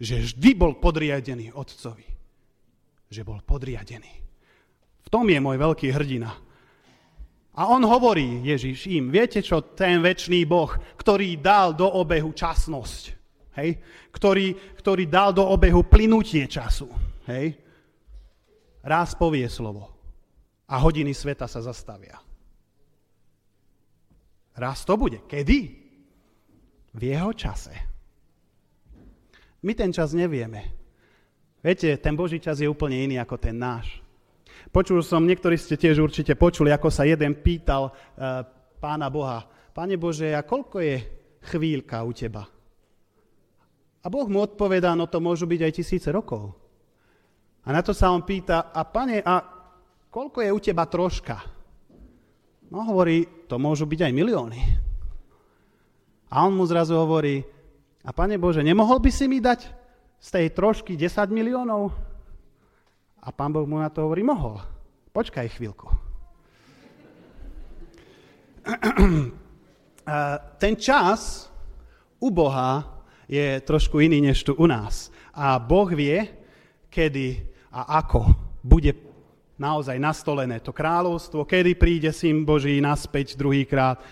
že 0.00 0.24
vždy 0.24 0.50
bol 0.56 0.80
podriadený 0.80 1.52
otcovi. 1.52 2.08
Že 3.12 3.22
bol 3.22 3.44
podriadený. 3.44 4.12
V 5.04 5.08
tom 5.12 5.28
je 5.28 5.38
môj 5.38 5.60
veľký 5.60 5.92
hrdina. 5.92 6.32
A 7.52 7.68
on 7.68 7.84
hovorí, 7.84 8.40
Ježiš, 8.48 8.88
im, 8.88 9.12
viete 9.12 9.44
čo, 9.44 9.60
ten 9.76 10.00
väčší 10.00 10.48
Boh, 10.48 10.72
ktorý 10.96 11.36
dal 11.36 11.76
do 11.76 11.84
obehu 11.84 12.32
časnosť, 12.32 13.02
hej? 13.60 13.76
Ktorý, 14.08 14.56
ktorý 14.80 15.04
dal 15.04 15.36
do 15.36 15.44
obehu 15.44 15.84
plynutie 15.84 16.48
času, 16.48 16.88
hej? 17.28 17.60
raz 18.82 19.14
povie 19.14 19.46
slovo 19.52 20.01
a 20.72 20.74
hodiny 20.80 21.12
sveta 21.12 21.44
sa 21.44 21.60
zastavia. 21.60 22.16
Raz 24.56 24.88
to 24.88 24.96
bude. 24.96 25.28
Kedy? 25.28 25.58
V 26.96 27.02
jeho 27.04 27.32
čase. 27.36 27.72
My 29.64 29.76
ten 29.76 29.92
čas 29.92 30.16
nevieme. 30.16 30.72
Viete, 31.60 32.00
ten 32.00 32.16
Boží 32.16 32.40
čas 32.40 32.58
je 32.58 32.66
úplne 32.66 32.98
iný 33.04 33.20
ako 33.20 33.36
ten 33.36 33.54
náš. 33.54 34.00
Počul 34.72 35.04
som, 35.04 35.22
niektorí 35.28 35.60
ste 35.60 35.76
tiež 35.76 36.00
určite 36.00 36.34
počuli, 36.34 36.72
ako 36.72 36.88
sa 36.88 37.04
jeden 37.04 37.38
pýtal 37.38 37.92
uh, 37.92 38.42
pána 38.80 39.12
Boha, 39.12 39.44
Pane 39.72 39.96
Bože, 39.96 40.36
a 40.36 40.44
koľko 40.44 40.84
je 40.84 40.96
chvíľka 41.48 42.04
u 42.04 42.12
teba? 42.12 42.44
A 44.02 44.06
Boh 44.10 44.28
mu 44.28 44.42
odpovedá, 44.42 44.92
no 44.92 45.08
to 45.08 45.22
môžu 45.22 45.48
byť 45.48 45.60
aj 45.64 45.72
tisíce 45.72 46.08
rokov. 46.12 46.52
A 47.62 47.72
na 47.72 47.80
to 47.80 47.94
sa 47.94 48.10
on 48.10 48.26
pýta, 48.26 48.74
a 48.74 48.82
pane, 48.84 49.22
a 49.22 49.61
koľko 50.12 50.44
je 50.44 50.52
u 50.52 50.60
teba 50.60 50.84
troška? 50.84 51.40
No 52.68 52.84
hovorí, 52.84 53.48
to 53.48 53.56
môžu 53.56 53.88
byť 53.88 54.00
aj 54.08 54.12
milióny. 54.12 54.60
A 56.28 56.44
on 56.44 56.52
mu 56.52 56.68
zrazu 56.68 56.96
hovorí, 56.96 57.40
a 58.04 58.10
pane 58.12 58.36
Bože, 58.36 58.60
nemohol 58.60 59.00
by 59.00 59.10
si 59.12 59.24
mi 59.28 59.40
dať 59.40 59.68
z 60.20 60.28
tej 60.28 60.46
trošky 60.52 60.96
10 60.96 61.32
miliónov? 61.32 61.92
A 63.22 63.28
pán 63.32 63.52
Boh 63.52 63.64
mu 63.68 63.80
na 63.80 63.88
to 63.88 64.04
hovorí, 64.04 64.20
mohol. 64.24 64.60
Počkaj 65.12 65.52
chvíľku. 65.56 65.88
Ten 70.62 70.74
čas 70.80 71.48
u 72.18 72.28
Boha 72.32 73.04
je 73.28 73.60
trošku 73.62 74.00
iný 74.00 74.20
než 74.20 74.42
tu 74.42 74.56
u 74.56 74.66
nás. 74.66 75.12
A 75.36 75.60
Boh 75.60 75.88
vie, 75.92 76.24
kedy 76.88 77.52
a 77.72 78.00
ako 78.04 78.26
bude 78.64 79.11
naozaj 79.62 79.94
nastolené 80.02 80.58
to 80.58 80.74
kráľovstvo, 80.74 81.46
kedy 81.46 81.78
príde 81.78 82.10
syn 82.10 82.42
Boží 82.42 82.82
naspäť 82.82 83.38
druhýkrát. 83.38 84.02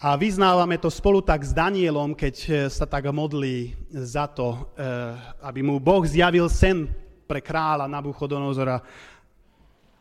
A 0.00 0.16
vyznávame 0.16 0.80
to 0.80 0.88
spolu 0.88 1.20
tak 1.20 1.44
s 1.44 1.52
Danielom, 1.52 2.16
keď 2.16 2.34
e, 2.40 2.48
sa 2.72 2.88
tak 2.88 3.04
modlí 3.12 3.76
za 3.92 4.24
to, 4.32 4.72
e, 4.72 4.88
aby 5.44 5.60
mu 5.60 5.76
Boh 5.76 6.00
zjavil 6.08 6.48
sen 6.48 6.88
pre 7.28 7.44
kráľa 7.44 7.84
Nabuchodonozora. 7.84 8.80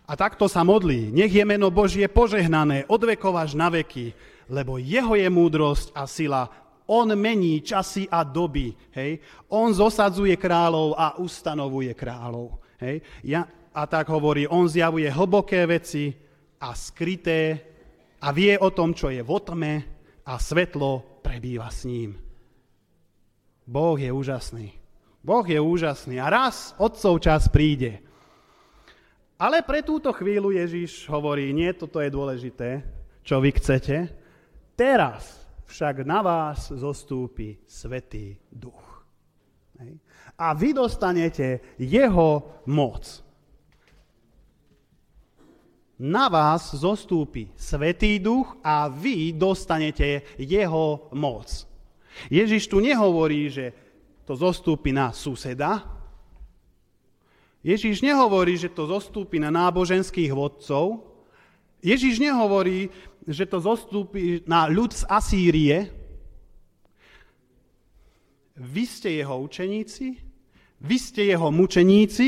A 0.07 0.13
takto 0.15 0.47
sa 0.47 0.63
modlí. 0.63 1.11
Nech 1.11 1.35
je 1.35 1.43
meno 1.43 1.67
Božie 1.67 2.07
požehnané 2.07 2.87
od 2.87 3.03
vekov 3.03 3.35
až 3.35 3.59
na 3.59 3.67
veky, 3.67 4.15
lebo 4.47 4.79
jeho 4.79 5.19
je 5.19 5.27
múdrosť 5.27 5.91
a 5.91 6.07
sila. 6.07 6.47
On 6.87 7.05
mení 7.05 7.59
časy 7.59 8.07
a 8.07 8.23
doby. 8.23 8.71
Hej? 8.95 9.19
On 9.51 9.67
zosadzuje 9.69 10.33
kráľov 10.39 10.95
a 10.95 11.19
ustanovuje 11.19 11.91
kráľov. 11.91 12.55
Hej? 12.79 13.03
Ja, 13.21 13.45
a 13.73 13.85
tak 13.85 14.09
hovorí, 14.09 14.49
on 14.49 14.65
zjavuje 14.65 15.09
hlboké 15.09 15.65
veci 15.69 16.13
a 16.59 16.73
skryté 16.73 17.61
a 18.19 18.33
vie 18.33 18.57
o 18.59 18.69
tom, 18.73 18.91
čo 18.91 19.13
je 19.13 19.21
vo 19.23 19.39
tme 19.39 19.85
a 20.25 20.33
svetlo 20.35 21.21
prebýva 21.21 21.69
s 21.71 21.85
ním. 21.85 22.17
Boh 23.69 23.97
je 23.97 24.09
úžasný. 24.09 24.73
Boh 25.21 25.45
je 25.45 25.61
úžasný 25.61 26.17
a 26.17 26.27
raz 26.31 26.73
otcov 26.81 27.21
čas 27.21 27.45
príde. 27.51 28.01
Ale 29.39 29.63
pre 29.63 29.85
túto 29.85 30.11
chvíľu 30.11 30.51
Ježiš 30.51 31.07
hovorí, 31.07 31.55
nie, 31.55 31.71
toto 31.71 32.03
je 32.03 32.11
dôležité, 32.11 32.83
čo 33.23 33.39
vy 33.39 33.55
chcete. 33.55 34.11
Teraz 34.75 35.47
však 35.69 36.03
na 36.03 36.19
vás 36.19 36.73
zostúpi 36.75 37.61
Svetý 37.63 38.35
Duch. 38.51 39.05
A 40.35 40.51
vy 40.51 40.75
dostanete 40.75 41.77
jeho 41.79 42.63
moc 42.67 43.28
na 45.99 46.31
vás 46.31 46.71
zostúpi 46.79 47.51
Svetý 47.59 48.23
duch 48.23 48.55
a 48.63 48.87
vy 48.87 49.35
dostanete 49.35 50.23
jeho 50.39 51.11
moc. 51.11 51.67
Ježiš 52.31 52.71
tu 52.71 52.79
nehovorí, 52.79 53.51
že 53.51 53.75
to 54.23 54.39
zostúpi 54.39 54.95
na 54.95 55.11
suseda. 55.11 55.83
Ježiš 57.59 57.99
nehovorí, 57.99 58.55
že 58.55 58.71
to 58.71 58.87
zostúpi 58.87 59.43
na 59.43 59.51
náboženských 59.51 60.31
vodcov. 60.31 61.03
Ježiš 61.83 62.23
nehovorí, 62.23 62.87
že 63.27 63.43
to 63.43 63.59
zostúpi 63.59 64.39
na 64.47 64.71
ľud 64.71 64.95
z 64.95 65.03
Asýrie. 65.11 65.77
Vy 68.55 68.83
ste 68.87 69.19
jeho 69.23 69.39
učeníci, 69.39 70.19
vy 70.83 70.97
ste 70.99 71.31
jeho 71.31 71.47
mučeníci, 71.51 72.27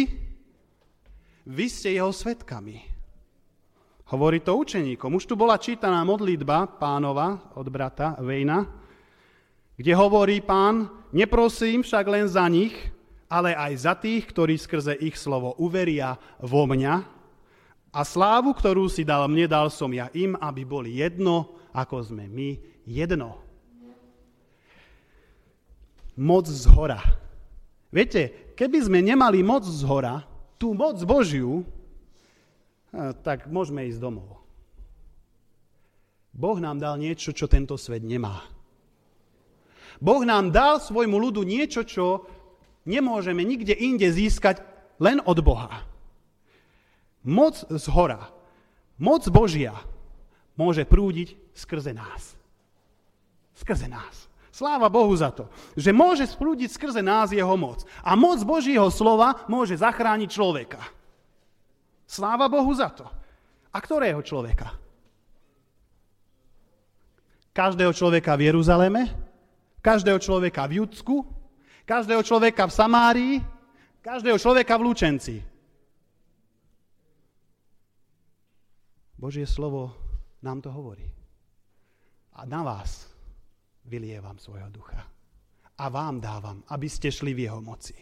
vy 1.48 1.66
ste 1.68 2.00
jeho 2.00 2.12
svetkami. 2.16 2.91
Hovorí 4.12 4.44
to 4.44 4.60
učeníkom. 4.60 5.16
Už 5.16 5.24
tu 5.24 5.40
bola 5.40 5.56
čítaná 5.56 6.04
modlitba 6.04 6.68
pánova 6.68 7.48
od 7.56 7.64
brata 7.72 8.20
Vejna, 8.20 8.68
kde 9.80 9.96
hovorí 9.96 10.44
pán, 10.44 10.92
neprosím 11.16 11.80
však 11.80 12.06
len 12.12 12.28
za 12.28 12.44
nich, 12.52 12.76
ale 13.32 13.56
aj 13.56 13.74
za 13.88 13.96
tých, 13.96 14.28
ktorí 14.28 14.60
skrze 14.60 15.00
ich 15.00 15.16
slovo 15.16 15.56
uveria 15.64 16.20
vo 16.44 16.68
mňa 16.68 16.94
a 17.96 18.02
slávu, 18.04 18.52
ktorú 18.52 18.92
si 18.92 19.08
dal 19.08 19.32
mne, 19.32 19.48
dal 19.48 19.72
som 19.72 19.88
ja 19.96 20.12
im, 20.12 20.36
aby 20.36 20.68
boli 20.68 21.00
jedno, 21.00 21.56
ako 21.72 22.12
sme 22.12 22.28
my 22.28 22.60
jedno. 22.84 23.40
Moc 26.20 26.52
z 26.52 26.68
hora. 26.76 27.00
Viete, 27.88 28.52
keby 28.60 28.92
sme 28.92 29.00
nemali 29.00 29.40
moc 29.40 29.64
z 29.64 29.88
hora, 29.88 30.28
tú 30.60 30.76
moc 30.76 31.00
Božiu, 31.08 31.64
tak 33.24 33.48
môžeme 33.48 33.88
ísť 33.88 34.00
domov. 34.04 34.42
Boh 36.32 36.60
nám 36.60 36.80
dal 36.80 36.96
niečo, 36.96 37.36
čo 37.36 37.48
tento 37.48 37.76
svet 37.76 38.04
nemá. 38.04 38.44
Boh 40.00 40.24
nám 40.24 40.50
dal 40.56 40.80
svojmu 40.80 41.20
ľudu 41.20 41.44
niečo, 41.44 41.84
čo 41.84 42.26
nemôžeme 42.88 43.44
nikde 43.44 43.76
inde 43.76 44.08
získať 44.08 44.64
len 44.98 45.20
od 45.24 45.38
Boha. 45.44 45.84
Moc 47.22 47.62
z 47.70 47.86
hora, 47.94 48.34
moc 48.98 49.22
Božia 49.30 49.78
môže 50.58 50.88
prúdiť 50.88 51.38
skrze 51.54 51.94
nás. 51.94 52.34
Skrze 53.54 53.86
nás. 53.86 54.32
Sláva 54.52 54.92
Bohu 54.92 55.16
za 55.16 55.32
to, 55.32 55.48
že 55.80 55.96
môže 55.96 56.28
sprúdiť 56.28 56.70
skrze 56.76 57.00
nás 57.00 57.32
jeho 57.32 57.56
moc. 57.56 57.88
A 58.04 58.20
moc 58.20 58.42
Božího 58.44 58.90
slova 58.92 59.48
môže 59.48 59.80
zachrániť 59.80 60.30
človeka. 60.30 60.82
Sláva 62.12 62.52
Bohu 62.52 62.68
za 62.76 62.92
to. 62.92 63.08
A 63.72 63.80
ktorého 63.80 64.20
človeka? 64.20 64.76
Každého 67.56 67.96
človeka 67.96 68.36
v 68.36 68.52
Jeruzaleme, 68.52 69.08
každého 69.80 70.20
človeka 70.20 70.68
v 70.68 70.84
Judsku, 70.84 71.24
každého 71.88 72.20
človeka 72.20 72.68
v 72.68 72.76
Samárii, 72.76 73.36
každého 74.04 74.36
človeka 74.36 74.76
v 74.76 74.84
Lúčenci. 74.92 75.36
Božie 79.16 79.48
slovo 79.48 79.96
nám 80.44 80.60
to 80.60 80.68
hovorí. 80.68 81.08
A 82.36 82.44
na 82.44 82.60
vás 82.60 83.08
vylievam 83.88 84.36
svojho 84.36 84.68
ducha. 84.68 85.00
A 85.80 85.86
vám 85.88 86.20
dávam, 86.20 86.60
aby 86.68 86.92
ste 86.92 87.08
šli 87.08 87.32
v 87.32 87.48
jeho 87.48 87.64
moci. 87.64 87.96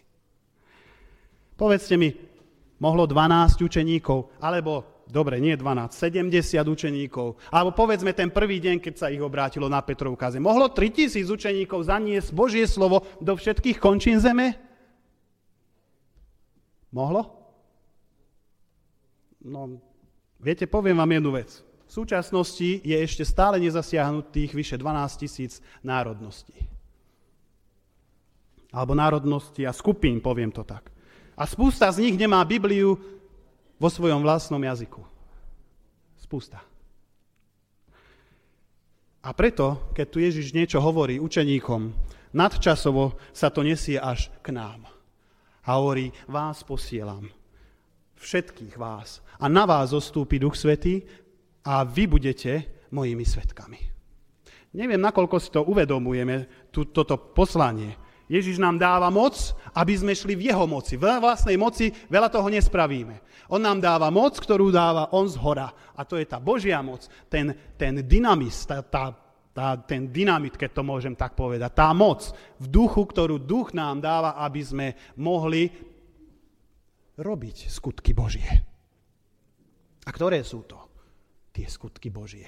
Povedzte 1.53 1.99
mi, 1.99 2.38
mohlo 2.79 3.05
12 3.05 3.59
učeníkov, 3.61 4.39
alebo 4.39 5.03
dobre, 5.09 5.41
nie 5.43 5.57
12, 5.57 5.91
70 5.91 6.63
učeníkov, 6.63 7.35
alebo 7.51 7.71
povedzme 7.75 8.15
ten 8.15 8.31
prvý 8.31 8.63
deň, 8.63 8.79
keď 8.79 8.93
sa 8.95 9.07
ich 9.11 9.19
obrátilo 9.19 9.67
na 9.67 9.83
Petrov 9.83 10.15
kaze. 10.15 10.39
Mohlo 10.39 10.71
3000 10.71 11.27
učeníkov 11.27 11.85
zaniesť 11.85 12.29
Božie 12.31 12.65
slovo 12.65 13.03
do 13.19 13.35
všetkých 13.35 13.77
končín 13.77 14.21
zeme? 14.21 14.55
Mohlo? 16.89 17.37
No, 19.45 19.77
viete, 20.41 20.65
poviem 20.65 20.97
vám 20.97 21.11
jednu 21.15 21.31
vec. 21.37 21.49
V 21.89 21.91
súčasnosti 22.05 22.85
je 22.85 22.97
ešte 23.01 23.25
stále 23.25 23.57
nezasiahnutých 23.57 24.53
vyše 24.53 24.75
12 24.77 25.21
tisíc 25.25 25.57
národností. 25.81 26.53
Alebo 28.69 28.93
národnosti 28.93 29.65
a 29.65 29.73
skupín, 29.73 30.21
poviem 30.21 30.53
to 30.53 30.61
tak. 30.61 30.93
A 31.39 31.47
spústa 31.47 31.87
z 31.87 32.03
nich 32.03 32.19
nemá 32.19 32.43
Bibliu 32.43 32.99
vo 33.79 33.87
svojom 33.87 34.19
vlastnom 34.19 34.59
jazyku. 34.59 34.99
Spústa. 36.19 36.59
A 39.23 39.31
preto, 39.31 39.91
keď 39.95 40.07
tu 40.11 40.19
Ježiš 40.19 40.51
niečo 40.51 40.83
hovorí 40.83 41.15
učeníkom, 41.15 41.95
nadčasovo 42.35 43.15
sa 43.31 43.47
to 43.47 43.63
nesie 43.63 43.95
až 43.95 44.27
k 44.43 44.51
nám. 44.51 44.83
A 45.63 45.79
hovorí, 45.79 46.11
vás 46.27 46.63
posielam, 46.67 47.31
všetkých 48.19 48.75
vás. 48.75 49.23
A 49.39 49.47
na 49.47 49.63
vás 49.63 49.95
zostúpi 49.95 50.43
Duch 50.43 50.59
Svetý 50.59 51.07
a 51.63 51.87
vy 51.87 52.07
budete 52.07 52.83
mojimi 52.91 53.23
svetkami. 53.23 53.79
Neviem, 54.75 55.01
nakoľko 55.01 55.35
si 55.39 55.49
to 55.49 55.65
uvedomujeme, 55.65 56.67
tú, 56.69 56.91
toto 56.91 57.15
poslanie. 57.17 58.08
Ježiš 58.29 58.61
nám 58.61 58.77
dáva 58.77 59.09
moc, 59.09 59.33
aby 59.73 59.97
sme 59.97 60.13
šli 60.13 60.37
v 60.37 60.53
jeho 60.53 60.69
moci. 60.69 61.01
V 61.01 61.09
vlastnej 61.17 61.57
moci 61.57 61.89
veľa 61.89 62.29
toho 62.29 62.45
nespravíme. 62.45 63.25
On 63.49 63.57
nám 63.57 63.81
dáva 63.81 64.13
moc, 64.13 64.37
ktorú 64.37 64.69
dáva 64.69 65.09
on 65.17 65.25
z 65.25 65.33
hora. 65.41 65.73
A 65.97 66.05
to 66.05 66.13
je 66.13 66.29
tá 66.29 66.37
Božia 66.37 66.77
moc, 66.85 67.09
ten, 67.25 67.49
ten 67.73 68.05
dynamis, 68.05 68.69
tá, 68.69 68.85
tá, 68.85 69.17
tá, 69.49 69.73
ten 69.81 70.13
dynamit, 70.13 70.53
keď 70.53 70.77
to 70.77 70.83
môžem 70.85 71.17
tak 71.17 71.33
povedať. 71.33 71.73
Tá 71.73 71.89
moc 71.89 72.29
v 72.61 72.69
duchu, 72.69 73.01
ktorú 73.01 73.41
duch 73.41 73.73
nám 73.73 73.97
dáva, 73.97 74.37
aby 74.45 74.61
sme 74.61 74.87
mohli 75.17 75.73
robiť 77.17 77.65
skutky 77.65 78.13
Božie. 78.13 78.45
A 80.05 80.09
ktoré 80.13 80.45
sú 80.45 80.69
to? 80.69 80.77
Tie 81.49 81.65
skutky 81.65 82.13
Božie. 82.13 82.45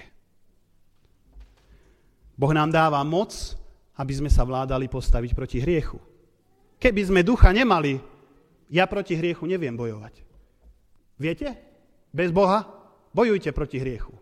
Boh 2.37 2.53
nám 2.53 2.69
dáva 2.69 3.01
moc, 3.01 3.57
aby 4.01 4.13
sme 4.17 4.33
sa 4.33 4.41
vládali 4.41 4.89
postaviť 4.89 5.37
proti 5.37 5.61
hriechu. 5.61 6.01
Keby 6.81 7.01
sme 7.05 7.21
ducha 7.21 7.53
nemali, 7.53 8.01
ja 8.73 8.89
proti 8.89 9.13
hriechu 9.13 9.45
neviem 9.45 9.77
bojovať. 9.77 10.25
Viete? 11.21 11.53
Bez 12.09 12.33
Boha 12.33 12.65
bojujte 13.13 13.53
proti 13.53 13.77
hriechu. 13.77 14.17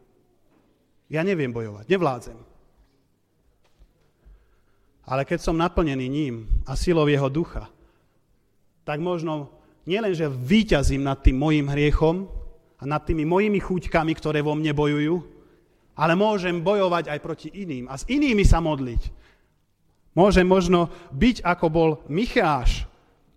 Ja 1.07 1.23
neviem 1.23 1.55
bojovať, 1.55 1.87
nevládzem. 1.87 2.37
Ale 5.09 5.25
keď 5.25 5.39
som 5.41 5.57
naplnený 5.57 6.05
ním 6.05 6.35
a 6.67 6.75
silou 6.75 7.07
jeho 7.07 7.31
ducha, 7.31 7.71
tak 8.83 9.01
možno 9.01 9.49
nielen, 9.87 10.13
že 10.13 10.29
výťazím 10.29 11.01
nad 11.07 11.23
tým 11.23 11.39
mojim 11.39 11.65
hriechom 11.65 12.29
a 12.77 12.83
nad 12.85 13.01
tými 13.07 13.25
mojimi 13.25 13.57
chuťkami, 13.57 14.13
ktoré 14.13 14.45
vo 14.45 14.53
mne 14.53 14.75
bojujú, 14.75 15.15
ale 15.97 16.13
môžem 16.13 16.61
bojovať 16.61 17.09
aj 17.09 17.19
proti 17.25 17.49
iným 17.49 17.89
a 17.89 17.97
s 17.97 18.05
inými 18.05 18.45
sa 18.45 18.61
modliť. 18.61 19.01
Môže 20.17 20.41
možno 20.41 20.89
byť 21.13 21.45
ako 21.45 21.67
bol 21.69 21.89
Micháš, 22.09 22.89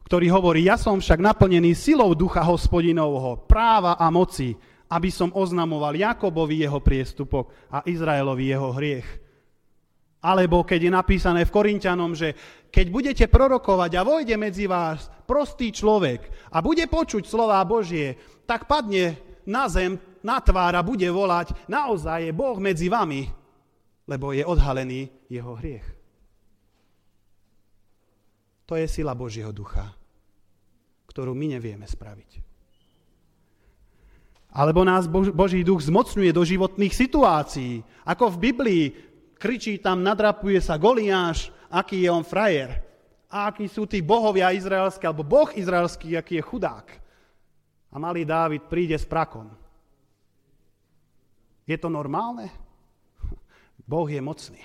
ktorý 0.09 0.29
hovorí, 0.29 0.69
ja 0.69 0.77
som 0.77 1.01
však 1.01 1.21
naplnený 1.21 1.73
silou 1.73 2.13
ducha 2.13 2.45
hospodinovho, 2.45 3.49
práva 3.49 3.97
a 3.97 4.13
moci, 4.13 4.53
aby 4.93 5.09
som 5.09 5.33
oznamoval 5.33 5.97
Jakobovi 5.97 6.61
jeho 6.61 6.85
priestupok 6.85 7.73
a 7.73 7.81
Izraelovi 7.89 8.45
jeho 8.45 8.71
hriech. 8.77 9.09
Alebo 10.23 10.63
keď 10.63 10.81
je 10.87 10.93
napísané 10.93 11.41
v 11.49 11.55
Korintianom, 11.55 12.13
že 12.13 12.37
keď 12.69 12.87
budete 12.93 13.25
prorokovať 13.27 13.91
a 13.97 14.07
vojde 14.07 14.37
medzi 14.37 14.69
vás 14.69 15.09
prostý 15.25 15.73
človek 15.73 16.53
a 16.53 16.61
bude 16.61 16.87
počuť 16.87 17.25
slová 17.27 17.65
Božie, 17.65 18.21
tak 18.45 18.69
padne 18.69 19.17
na 19.49 19.67
zem, 19.67 19.99
na 20.23 20.39
tvár 20.39 20.77
a 20.77 20.85
bude 20.85 21.09
volať, 21.11 21.67
naozaj 21.67 22.31
je 22.31 22.33
Boh 22.37 22.61
medzi 22.61 22.87
vami, 22.87 23.27
lebo 24.07 24.31
je 24.31 24.47
odhalený 24.47 25.11
jeho 25.27 25.59
hriech. 25.59 26.02
To 28.67 28.79
je 28.79 28.87
sila 28.87 29.13
Božieho 29.13 29.51
ducha, 29.51 29.91
ktorú 31.11 31.35
my 31.35 31.59
nevieme 31.59 31.85
spraviť. 31.85 32.43
Alebo 34.53 34.85
nás 34.85 35.09
Boží 35.09 35.65
duch 35.65 35.81
zmocňuje 35.89 36.29
do 36.29 36.45
životných 36.45 36.93
situácií. 36.93 37.81
Ako 38.05 38.37
v 38.37 38.43
Biblii 38.53 38.85
kričí 39.41 39.81
tam, 39.81 40.05
nadrapuje 40.05 40.61
sa 40.61 40.77
Goliáš, 40.77 41.49
aký 41.73 42.05
je 42.05 42.11
on 42.13 42.23
frajer. 42.23 42.85
A 43.33 43.49
akí 43.49 43.65
sú 43.65 43.89
tí 43.89 44.05
bohovia 44.05 44.53
izraelskí, 44.53 45.09
alebo 45.09 45.25
boh 45.25 45.49
izraelský, 45.57 46.21
aký 46.21 46.37
je 46.37 46.45
chudák. 46.45 46.87
A 47.93 47.97
malý 47.97 48.29
Dávid 48.29 48.69
príde 48.69 48.93
s 48.93 49.09
prakom. 49.09 49.49
Je 51.65 51.81
to 51.81 51.89
normálne? 51.89 52.53
Boh 53.91 54.05
je 54.05 54.21
mocný. 54.21 54.61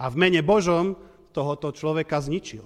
A 0.00 0.08
v 0.08 0.16
mene 0.16 0.40
Božom 0.40 0.96
tohoto 1.36 1.68
človeka 1.68 2.16
zničil. 2.16 2.64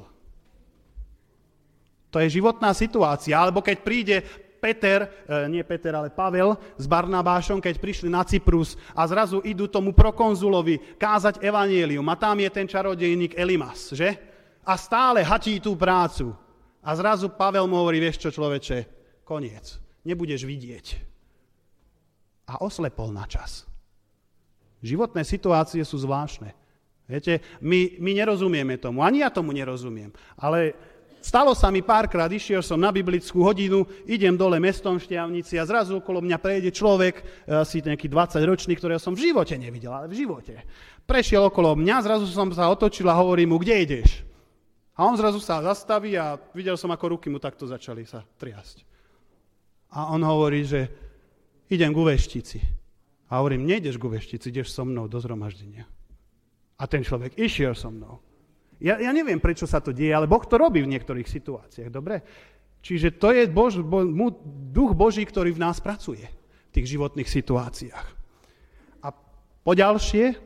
To 2.15 2.19
je 2.23 2.39
životná 2.39 2.71
situácia. 2.71 3.35
Alebo 3.35 3.59
keď 3.59 3.77
príde 3.83 4.17
Peter, 4.63 5.09
e, 5.27 5.49
nie 5.49 5.65
Peter, 5.65 5.95
ale 5.97 6.13
Pavel 6.13 6.55
s 6.77 6.85
Barnabášom, 6.87 7.59
keď 7.59 7.81
prišli 7.81 8.13
na 8.13 8.23
Cyprus 8.23 8.77
a 8.93 9.09
zrazu 9.09 9.41
idú 9.43 9.67
tomu 9.67 9.97
prokonzulovi 9.97 10.99
kázať 11.01 11.41
evanielium 11.41 12.05
a 12.13 12.19
tam 12.19 12.37
je 12.39 12.51
ten 12.53 12.69
čarodejník 12.69 13.35
Elimas, 13.35 13.91
že? 13.97 14.15
A 14.63 14.77
stále 14.77 15.25
hatí 15.25 15.57
tú 15.59 15.75
prácu. 15.75 16.37
A 16.85 16.93
zrazu 16.93 17.33
Pavel 17.33 17.65
mu 17.65 17.81
hovorí, 17.81 17.97
vieš 17.97 18.21
čo 18.21 18.31
človeče, 18.31 18.79
koniec, 19.25 19.81
nebudeš 20.05 20.45
vidieť. 20.45 20.87
A 22.51 22.61
oslepol 22.61 23.15
na 23.15 23.25
čas. 23.25 23.65
Životné 24.85 25.25
situácie 25.25 25.81
sú 25.85 26.01
zvláštne. 26.01 26.60
Viete, 27.11 27.43
my, 27.61 27.99
my 27.99 28.11
nerozumieme 28.15 28.79
tomu, 28.79 29.03
ani 29.03 29.27
ja 29.27 29.29
tomu 29.35 29.51
nerozumiem, 29.51 30.15
ale 30.39 30.79
stalo 31.19 31.53
sa 31.53 31.69
mi 31.69 31.83
párkrát, 31.83 32.31
išiel 32.31 32.63
som 32.65 32.79
na 32.79 32.95
biblickú 32.95 33.43
hodinu, 33.45 33.85
idem 34.07 34.39
dole 34.39 34.63
mestom 34.63 34.97
v 34.97 35.05
Štiavnici 35.05 35.59
a 35.59 35.69
zrazu 35.69 35.99
okolo 36.01 36.23
mňa 36.23 36.39
prejde 36.39 36.71
človek, 36.73 37.47
asi 37.51 37.85
nejaký 37.85 38.09
20 38.09 38.41
ročný, 38.47 38.73
ktorého 38.79 39.03
som 39.03 39.13
v 39.13 39.29
živote 39.29 39.59
nevidel, 39.59 39.93
ale 39.93 40.09
v 40.09 40.23
živote. 40.23 40.63
Prešiel 41.05 41.51
okolo 41.51 41.77
mňa, 41.77 42.07
zrazu 42.07 42.25
som 42.31 42.49
sa 42.55 42.71
otočil 42.71 43.11
a 43.11 43.19
hovorím 43.19 43.53
mu, 43.53 43.59
kde 43.59 43.75
ideš? 43.83 44.11
A 44.97 45.09
on 45.09 45.17
zrazu 45.17 45.41
sa 45.41 45.65
zastaví 45.65 46.13
a 46.17 46.37
videl 46.53 46.77
som, 46.77 46.93
ako 46.93 47.17
ruky 47.17 47.33
mu 47.33 47.41
takto 47.41 47.65
začali 47.65 48.05
sa 48.05 48.21
triasť. 48.37 48.85
A 49.97 50.13
on 50.15 50.23
hovorí, 50.23 50.63
že 50.63 50.87
idem 51.73 51.91
ku 51.91 52.05
veštici. 52.05 52.61
A 53.31 53.41
hovorím, 53.41 53.67
nejdeš 53.67 53.97
ku 53.97 54.11
veštici, 54.11 54.51
ideš 54.51 54.75
so 54.75 54.85
mnou 54.85 55.07
do 55.07 55.19
zhromaždenia. 55.23 55.87
A 56.81 56.89
ten 56.89 57.05
človek 57.05 57.37
išiel 57.37 57.77
so 57.77 57.93
mnou. 57.93 58.19
Ja, 58.81 58.97
ja 58.97 59.13
neviem, 59.13 59.37
prečo 59.37 59.69
sa 59.69 59.85
to 59.85 59.93
deje, 59.93 60.17
ale 60.17 60.25
Boh 60.25 60.41
to 60.41 60.57
robí 60.57 60.81
v 60.81 60.89
niektorých 60.89 61.29
situáciách, 61.29 61.93
dobre? 61.93 62.25
Čiže 62.81 63.21
to 63.21 63.29
je 63.37 63.45
Bož, 63.45 63.77
bo, 63.85 64.01
duch 64.73 64.97
Boží, 64.97 65.21
ktorý 65.29 65.53
v 65.53 65.61
nás 65.61 65.85
pracuje 65.85 66.25
v 66.25 66.71
tých 66.73 66.97
životných 66.97 67.29
situáciách. 67.29 68.07
A 69.05 69.09
Poďalšie, 69.61 70.41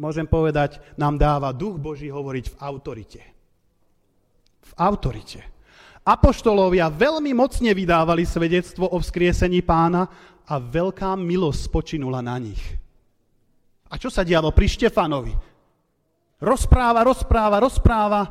môžem 0.00 0.24
povedať, 0.24 0.80
nám 0.96 1.20
dáva 1.20 1.52
duch 1.52 1.76
Boží 1.76 2.08
hovoriť 2.08 2.56
v 2.56 2.58
autorite. 2.64 3.20
V 4.64 4.72
autorite. 4.80 5.44
Apoštolovia 6.00 6.88
veľmi 6.88 7.36
mocne 7.36 7.76
vydávali 7.76 8.24
svedectvo 8.24 8.88
o 8.88 8.96
vzkriesení 8.96 9.60
pána 9.60 10.08
a 10.48 10.56
veľká 10.56 11.12
milosť 11.20 11.60
spočinula 11.68 12.24
na 12.24 12.40
nich. 12.40 12.80
A 13.90 13.98
čo 13.98 14.06
sa 14.06 14.22
dialo 14.22 14.54
pri 14.54 14.66
Štefanovi? 14.70 15.34
Rozpráva, 16.40 17.04
rozpráva, 17.04 17.60
rozpráva 17.60 18.22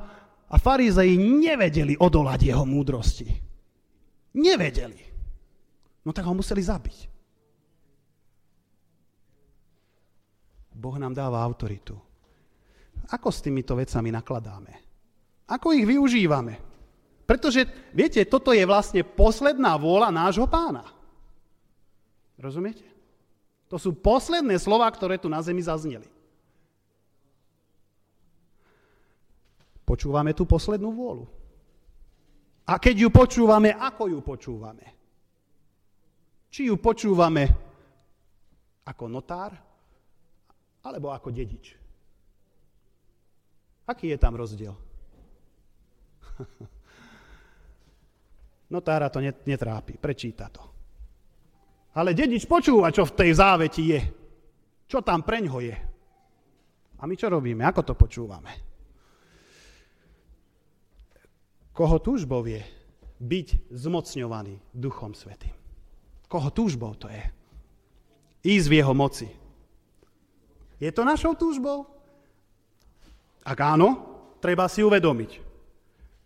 a 0.49 0.55
farizei 0.57 1.13
nevedeli 1.19 1.93
odolať 1.99 2.49
jeho 2.49 2.65
múdrosti. 2.65 3.27
Nevedeli. 4.39 5.03
No 6.01 6.09
tak 6.15 6.25
ho 6.25 6.33
museli 6.33 6.63
zabiť. 6.63 6.97
Boh 10.73 10.95
nám 10.95 11.13
dáva 11.13 11.43
autoritu. 11.43 11.93
Ako 13.11 13.29
s 13.29 13.43
týmito 13.43 13.75
vecami 13.75 14.09
nakladáme? 14.15 14.73
Ako 15.51 15.75
ich 15.75 15.83
využívame? 15.83 16.55
Pretože, 17.29 17.67
viete, 17.93 18.25
toto 18.25 18.49
je 18.49 18.65
vlastne 18.65 19.05
posledná 19.05 19.77
vôľa 19.77 20.09
nášho 20.09 20.49
pána. 20.49 20.81
Rozumiete? 22.41 22.88
To 23.69 23.77
sú 23.77 23.93
posledné 23.93 24.57
slova, 24.57 24.89
ktoré 24.89 25.21
tu 25.21 25.29
na 25.29 25.41
zemi 25.45 25.61
zazneli. 25.61 26.09
Počúvame 29.85 30.33
tú 30.33 30.45
poslednú 30.45 30.93
vôľu. 30.93 31.25
A 32.69 32.77
keď 32.77 33.05
ju 33.05 33.09
počúvame, 33.09 33.73
ako 33.73 34.13
ju 34.13 34.19
počúvame? 34.21 34.85
Či 36.49 36.69
ju 36.69 36.77
počúvame 36.77 37.49
ako 38.85 39.05
notár, 39.09 39.57
alebo 40.85 41.09
ako 41.13 41.33
dedič? 41.33 41.73
Aký 43.89 44.13
je 44.13 44.17
tam 44.21 44.37
rozdiel? 44.37 44.73
Notára 48.73 49.09
to 49.09 49.17
netrápi, 49.21 49.97
prečíta 49.97 50.45
to. 50.53 50.78
Ale 51.97 52.13
dedič 52.13 52.45
počúva, 52.45 52.93
čo 52.93 53.07
v 53.07 53.15
tej 53.15 53.31
záveti 53.37 53.83
je. 53.93 54.01
Čo 54.85 55.01
tam 55.01 55.25
preňho 55.25 55.59
je. 55.61 55.77
A 56.99 57.07
my 57.07 57.13
čo 57.15 57.31
robíme? 57.31 57.65
Ako 57.65 57.81
to 57.81 57.93
počúvame? 57.95 58.51
Koho 61.71 61.97
túžbou 62.03 62.43
je 62.43 62.59
byť 63.23 63.71
zmocňovaný 63.71 64.59
Duchom 64.75 65.15
Svetým? 65.15 65.55
Koho 66.27 66.51
túžbou 66.51 66.93
to 66.99 67.07
je? 67.07 67.23
Ísť 68.43 68.67
v 68.67 68.77
jeho 68.83 68.93
moci. 68.93 69.27
Je 70.79 70.91
to 70.91 71.07
našou 71.07 71.35
túžbou? 71.35 71.87
Ak 73.43 73.59
áno, 73.63 74.03
treba 74.43 74.67
si 74.67 74.83
uvedomiť, 74.83 75.31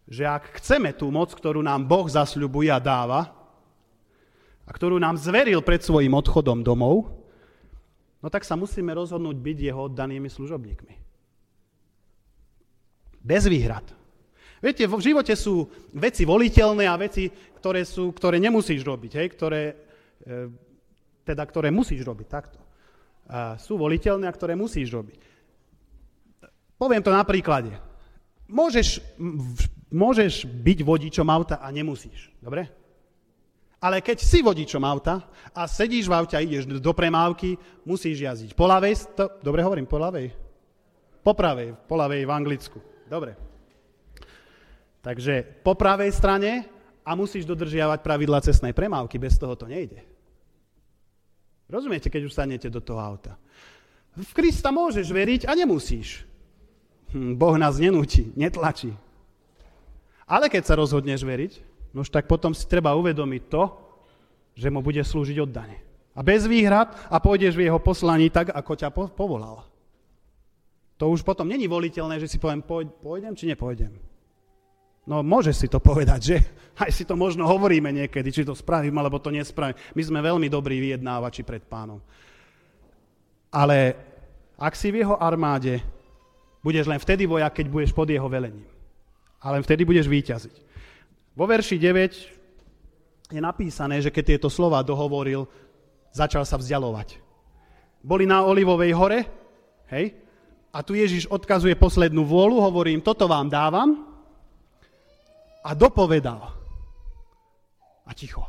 že 0.09 0.25
ak 0.25 0.59
chceme 0.61 0.93
tú 0.93 1.09
moc, 1.09 1.33
ktorú 1.33 1.61
nám 1.61 1.85
Boh 1.85 2.05
zasľubuje 2.05 2.69
a 2.69 2.81
dáva, 2.81 3.42
a 4.63 4.71
ktorú 4.71 4.95
nám 4.95 5.19
zveril 5.19 5.59
pred 5.59 5.83
svojim 5.83 6.15
odchodom 6.15 6.63
domov, 6.63 7.11
no 8.23 8.27
tak 8.31 8.47
sa 8.47 8.55
musíme 8.55 8.95
rozhodnúť 8.95 9.35
byť 9.35 9.57
jeho 9.59 9.81
oddanými 9.91 10.31
služobníkmi. 10.31 10.93
Bez 13.23 13.47
výhrad. 13.47 13.87
Viete, 14.63 14.87
v 14.87 14.95
živote 15.03 15.35
sú 15.35 15.67
veci 15.91 16.23
voliteľné 16.23 16.87
a 16.87 16.95
veci, 16.95 17.27
ktoré, 17.59 17.83
sú, 17.83 18.15
ktoré 18.15 18.39
nemusíš 18.39 18.79
robiť, 18.83 19.11
hej, 19.19 19.27
ktoré, 19.35 19.75
e, 20.23 20.35
teda 21.27 21.43
ktoré 21.43 21.67
musíš 21.67 22.07
robiť, 22.07 22.27
takto. 22.31 22.59
A 23.27 23.59
sú 23.59 23.75
voliteľné 23.75 24.23
a 24.27 24.35
ktoré 24.35 24.55
musíš 24.55 24.91
robiť. 24.91 25.19
Poviem 26.79 27.03
to 27.03 27.11
na 27.11 27.23
príklade. 27.27 27.75
Môžeš, 28.47 29.03
môžeš 29.91 30.47
byť 30.47 30.79
vodičom 30.83 31.27
auta 31.27 31.59
a 31.59 31.67
nemusíš, 31.71 32.31
dobre? 32.39 32.82
Ale 33.83 33.99
keď 33.99 34.23
si 34.23 34.39
vodičom 34.39 34.79
auta 34.87 35.27
a 35.51 35.67
sedíš 35.67 36.07
v 36.07 36.15
aute 36.15 36.39
a 36.39 36.43
ideš 36.43 36.71
do 36.79 36.93
premávky, 36.95 37.59
musíš 37.83 38.23
jazdiť 38.23 38.55
po 38.55 38.63
ľavej, 38.63 38.95
to, 39.11 39.27
dobre 39.43 39.59
hovorím, 39.59 39.83
po 39.83 39.99
ľavej? 39.99 40.31
Po 41.19 41.35
pravej, 41.35 41.75
po 41.83 41.99
ľavej 41.99 42.23
v 42.23 42.31
Anglicku. 42.31 42.79
Dobre. 43.11 43.35
Takže 45.03 45.43
po 45.67 45.75
pravej 45.75 46.15
strane 46.15 46.63
a 47.03 47.11
musíš 47.11 47.43
dodržiavať 47.43 47.99
pravidla 47.99 48.39
cestnej 48.39 48.71
premávky, 48.71 49.19
bez 49.19 49.35
toho 49.35 49.59
to 49.59 49.67
nejde. 49.67 49.99
Rozumiete, 51.67 52.07
keď 52.07 52.21
už 52.23 52.35
sadnete 52.39 52.71
do 52.71 52.79
toho 52.79 53.03
auta? 53.03 53.35
V 54.15 54.31
Krista 54.31 54.71
môžeš 54.71 55.11
veriť 55.11 55.41
a 55.43 55.59
nemusíš. 55.59 56.23
Hm, 57.11 57.35
boh 57.35 57.59
nás 57.59 57.83
nenúti, 57.83 58.31
netlačí. 58.39 58.95
Ale 60.23 60.47
keď 60.47 60.63
sa 60.71 60.79
rozhodneš 60.79 61.27
veriť, 61.27 61.72
nož 61.93 62.09
tak 62.09 62.25
potom 62.25 62.51
si 62.51 62.65
treba 62.65 62.97
uvedomiť 62.97 63.43
to, 63.47 63.63
že 64.57 64.67
mu 64.69 64.81
bude 64.81 65.01
slúžiť 65.01 65.37
oddane. 65.41 65.77
A 66.13 66.21
bez 66.21 66.45
výhrad 66.45 66.93
a 67.09 67.17
pôjdeš 67.17 67.57
v 67.57 67.69
jeho 67.69 67.81
poslaní 67.81 68.29
tak, 68.29 68.53
ako 68.53 68.71
ťa 68.77 68.89
povolal. 68.93 69.65
To 71.01 71.09
už 71.09 71.25
potom 71.25 71.49
není 71.49 71.65
voliteľné, 71.65 72.21
že 72.21 72.29
si 72.29 72.37
poviem, 72.37 72.61
pôjdem 73.01 73.33
či 73.33 73.49
nepôjdem. 73.49 73.97
No 75.03 75.19
môže 75.19 75.51
si 75.51 75.67
to 75.67 75.83
povedať, 75.83 76.19
že? 76.21 76.37
Aj 76.83 76.89
si 76.89 77.03
to 77.03 77.17
možno 77.17 77.45
hovoríme 77.45 77.89
niekedy, 77.89 78.29
či 78.33 78.47
to 78.47 78.57
spravím, 78.57 78.97
alebo 78.97 79.21
to 79.21 79.33
nespravím. 79.33 79.77
My 79.93 80.01
sme 80.01 80.19
veľmi 80.21 80.47
dobrí 80.49 80.79
vyjednávači 80.79 81.45
pred 81.45 81.61
pánom. 81.65 82.01
Ale 83.53 83.93
ak 84.57 84.73
si 84.73 84.89
v 84.89 85.05
jeho 85.05 85.17
armáde, 85.17 85.81
budeš 86.65 86.89
len 86.89 86.97
vtedy 86.97 87.29
vojak, 87.29 87.61
keď 87.61 87.65
budeš 87.69 87.91
pod 87.93 88.09
jeho 88.09 88.25
velením. 88.25 88.65
Ale 89.43 89.61
vtedy 89.61 89.83
budeš 89.83 90.07
výťaziť. 90.07 90.55
Vo 91.33 91.45
verši 91.49 91.81
9 91.81 93.33
je 93.33 93.41
napísané, 93.41 93.97
že 93.97 94.13
keď 94.13 94.37
tieto 94.37 94.49
slova 94.53 94.85
dohovoril, 94.85 95.49
začal 96.13 96.45
sa 96.45 96.61
vzdialovať. 96.61 97.17
Boli 98.05 98.29
na 98.29 98.45
Olivovej 98.45 98.93
hore, 98.93 99.19
hej, 99.89 100.13
a 100.73 100.81
tu 100.81 100.97
Ježiš 100.97 101.29
odkazuje 101.29 101.77
poslednú 101.77 102.25
vôľu, 102.25 102.57
hovorím, 102.61 103.01
toto 103.01 103.29
vám 103.29 103.49
dávam 103.49 104.09
a 105.61 105.71
dopovedal. 105.77 106.41
A 108.03 108.11
ticho. 108.11 108.43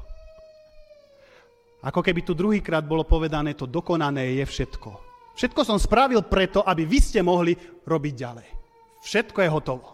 Ako 1.84 2.00
keby 2.00 2.24
tu 2.24 2.32
druhýkrát 2.32 2.80
bolo 2.80 3.04
povedané, 3.04 3.52
to 3.52 3.68
dokonané 3.68 4.40
je 4.40 4.44
všetko. 4.44 4.90
Všetko 5.36 5.60
som 5.68 5.76
spravil 5.76 6.24
preto, 6.24 6.64
aby 6.64 6.88
vy 6.88 6.98
ste 6.98 7.20
mohli 7.20 7.52
robiť 7.84 8.14
ďalej. 8.16 8.48
Všetko 9.04 9.38
je 9.44 9.50
hotovo. 9.52 9.93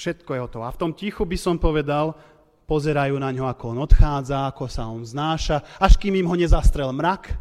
Všetko 0.00 0.32
je 0.32 0.40
hotovo. 0.40 0.64
A 0.64 0.72
v 0.72 0.80
tom 0.80 0.96
tichu 0.96 1.28
by 1.28 1.36
som 1.36 1.60
povedal, 1.60 2.16
pozerajú 2.64 3.20
na 3.20 3.28
ňo, 3.28 3.52
ako 3.52 3.76
on 3.76 3.84
odchádza, 3.84 4.48
ako 4.48 4.64
sa 4.64 4.88
on 4.88 5.04
znáša, 5.04 5.60
až 5.76 6.00
kým 6.00 6.16
im 6.16 6.24
ho 6.24 6.32
nezastrel 6.40 6.88
mrak. 6.88 7.36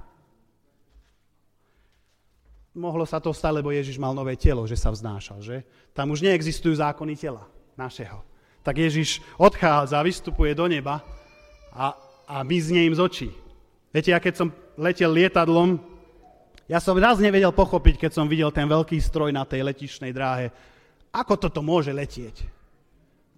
Mohlo 2.76 3.08
sa 3.08 3.24
to 3.24 3.32
stať, 3.32 3.64
lebo 3.64 3.72
Ježiš 3.72 3.96
mal 3.96 4.12
nové 4.12 4.36
telo, 4.36 4.68
že 4.68 4.76
sa 4.76 4.92
vznášal, 4.92 5.40
že? 5.40 5.64
Tam 5.96 6.12
už 6.12 6.20
neexistujú 6.20 6.76
zákony 6.76 7.16
tela 7.16 7.48
našeho. 7.80 8.20
Tak 8.60 8.76
Ježiš 8.76 9.24
odchádza, 9.40 10.04
vystupuje 10.04 10.52
do 10.52 10.68
neba 10.68 11.00
a, 11.72 11.96
a 12.28 12.44
vyznie 12.44 12.92
im 12.92 12.96
z 12.98 13.00
očí. 13.00 13.30
Viete, 13.96 14.12
ja 14.12 14.20
keď 14.20 14.36
som 14.36 14.48
letel 14.76 15.16
lietadlom, 15.16 15.80
ja 16.68 16.84
som 16.84 17.00
raz 17.00 17.24
nevedel 17.24 17.56
pochopiť, 17.56 18.04
keď 18.04 18.12
som 18.20 18.28
videl 18.28 18.52
ten 18.52 18.68
veľký 18.68 19.00
stroj 19.00 19.32
na 19.32 19.48
tej 19.48 19.64
letišnej 19.64 20.12
dráhe, 20.12 20.52
ako 21.10 21.34
toto 21.38 21.60
môže 21.66 21.90
letieť? 21.90 22.46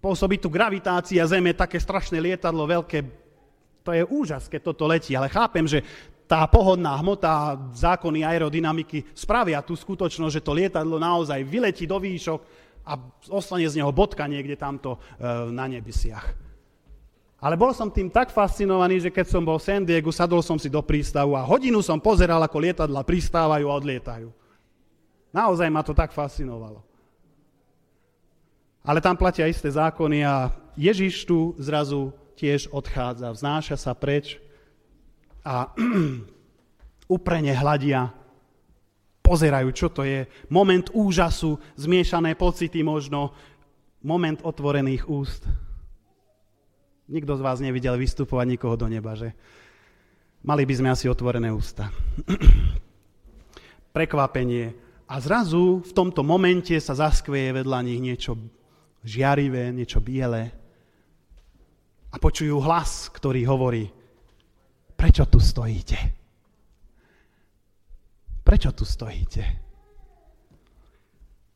Pôsobí 0.01 0.41
tu 0.41 0.49
gravitácia 0.49 1.21
Zeme, 1.29 1.53
také 1.53 1.77
strašné 1.77 2.17
lietadlo, 2.17 2.65
veľké. 2.65 3.05
To 3.85 3.93
je 3.93 4.03
úžas, 4.09 4.49
keď 4.49 4.73
toto 4.73 4.89
letí, 4.89 5.13
ale 5.13 5.29
chápem, 5.29 5.65
že 5.65 5.85
tá 6.25 6.47
pohodná 6.47 6.95
hmota, 6.95 7.59
zákony 7.75 8.23
aerodynamiky 8.23 9.03
spravia 9.11 9.59
tú 9.59 9.75
skutočnosť, 9.75 10.33
že 10.39 10.45
to 10.45 10.55
lietadlo 10.55 10.95
naozaj 10.95 11.43
vyletí 11.43 11.83
do 11.83 11.99
výšok 11.99 12.39
a 12.87 12.95
ostane 13.29 13.67
z 13.67 13.77
neho 13.77 13.91
bodka 13.91 14.25
niekde 14.25 14.55
tamto 14.55 14.95
e, 14.95 14.99
na 15.51 15.67
nebesiach. 15.67 16.23
Ale 17.41 17.57
bol 17.57 17.73
som 17.73 17.89
tým 17.89 18.07
tak 18.07 18.29
fascinovaný, 18.29 19.01
že 19.01 19.13
keď 19.13 19.25
som 19.27 19.41
bol 19.41 19.57
v 19.57 19.65
San 19.65 19.81
Diego, 19.81 20.13
sadol 20.13 20.45
som 20.45 20.61
si 20.61 20.69
do 20.69 20.79
prístavu 20.79 21.33
a 21.33 21.41
hodinu 21.41 21.81
som 21.81 21.97
pozeral, 21.97 22.39
ako 22.41 22.57
lietadla 22.61 23.01
pristávajú 23.01 23.65
a 23.65 23.77
odlietajú. 23.81 24.29
Naozaj 25.33 25.67
ma 25.73 25.81
to 25.81 25.91
tak 25.91 26.13
fascinovalo. 26.13 26.90
Ale 28.81 29.01
tam 29.01 29.13
platia 29.13 29.45
isté 29.45 29.69
zákony 29.69 30.25
a 30.25 30.49
Ježiš 30.73 31.29
tu 31.29 31.53
zrazu 31.61 32.13
tiež 32.33 32.73
odchádza, 32.73 33.29
vznáša 33.29 33.77
sa 33.77 33.93
preč 33.93 34.41
a 35.45 35.69
uprene 37.15 37.53
hľadia, 37.53 38.09
pozerajú, 39.21 39.69
čo 39.69 39.93
to 39.93 40.01
je. 40.01 40.25
Moment 40.49 40.89
úžasu, 40.89 41.61
zmiešané 41.77 42.33
pocity 42.33 42.81
možno, 42.81 43.37
moment 44.01 44.41
otvorených 44.41 45.05
úst. 45.05 45.45
Nikto 47.05 47.37
z 47.37 47.41
vás 47.45 47.61
nevidel 47.61 47.99
vystupovať 48.01 48.45
nikoho 48.57 48.73
do 48.79 48.89
neba, 48.89 49.13
že? 49.13 49.37
Mali 50.41 50.65
by 50.65 50.73
sme 50.73 50.89
asi 50.89 51.05
otvorené 51.05 51.53
ústa. 51.53 51.93
prekvapenie 53.91 54.73
a 55.05 55.19
zrazu 55.19 55.83
v 55.83 55.91
tomto 55.91 56.23
momente 56.23 56.73
sa 56.79 56.95
zaskveje 56.95 57.61
vedľa 57.61 57.79
nich 57.83 57.99
niečo 57.99 58.39
žiarivé, 59.01 59.73
niečo 59.73 60.01
biele 60.01 60.51
a 62.11 62.15
počujú 62.19 62.59
hlas, 62.61 63.09
ktorý 63.09 63.41
hovorí, 63.47 63.87
prečo 64.93 65.25
tu 65.25 65.39
stojíte? 65.39 65.97
Prečo 68.41 68.69
tu 68.75 68.83
stojíte? 68.83 69.43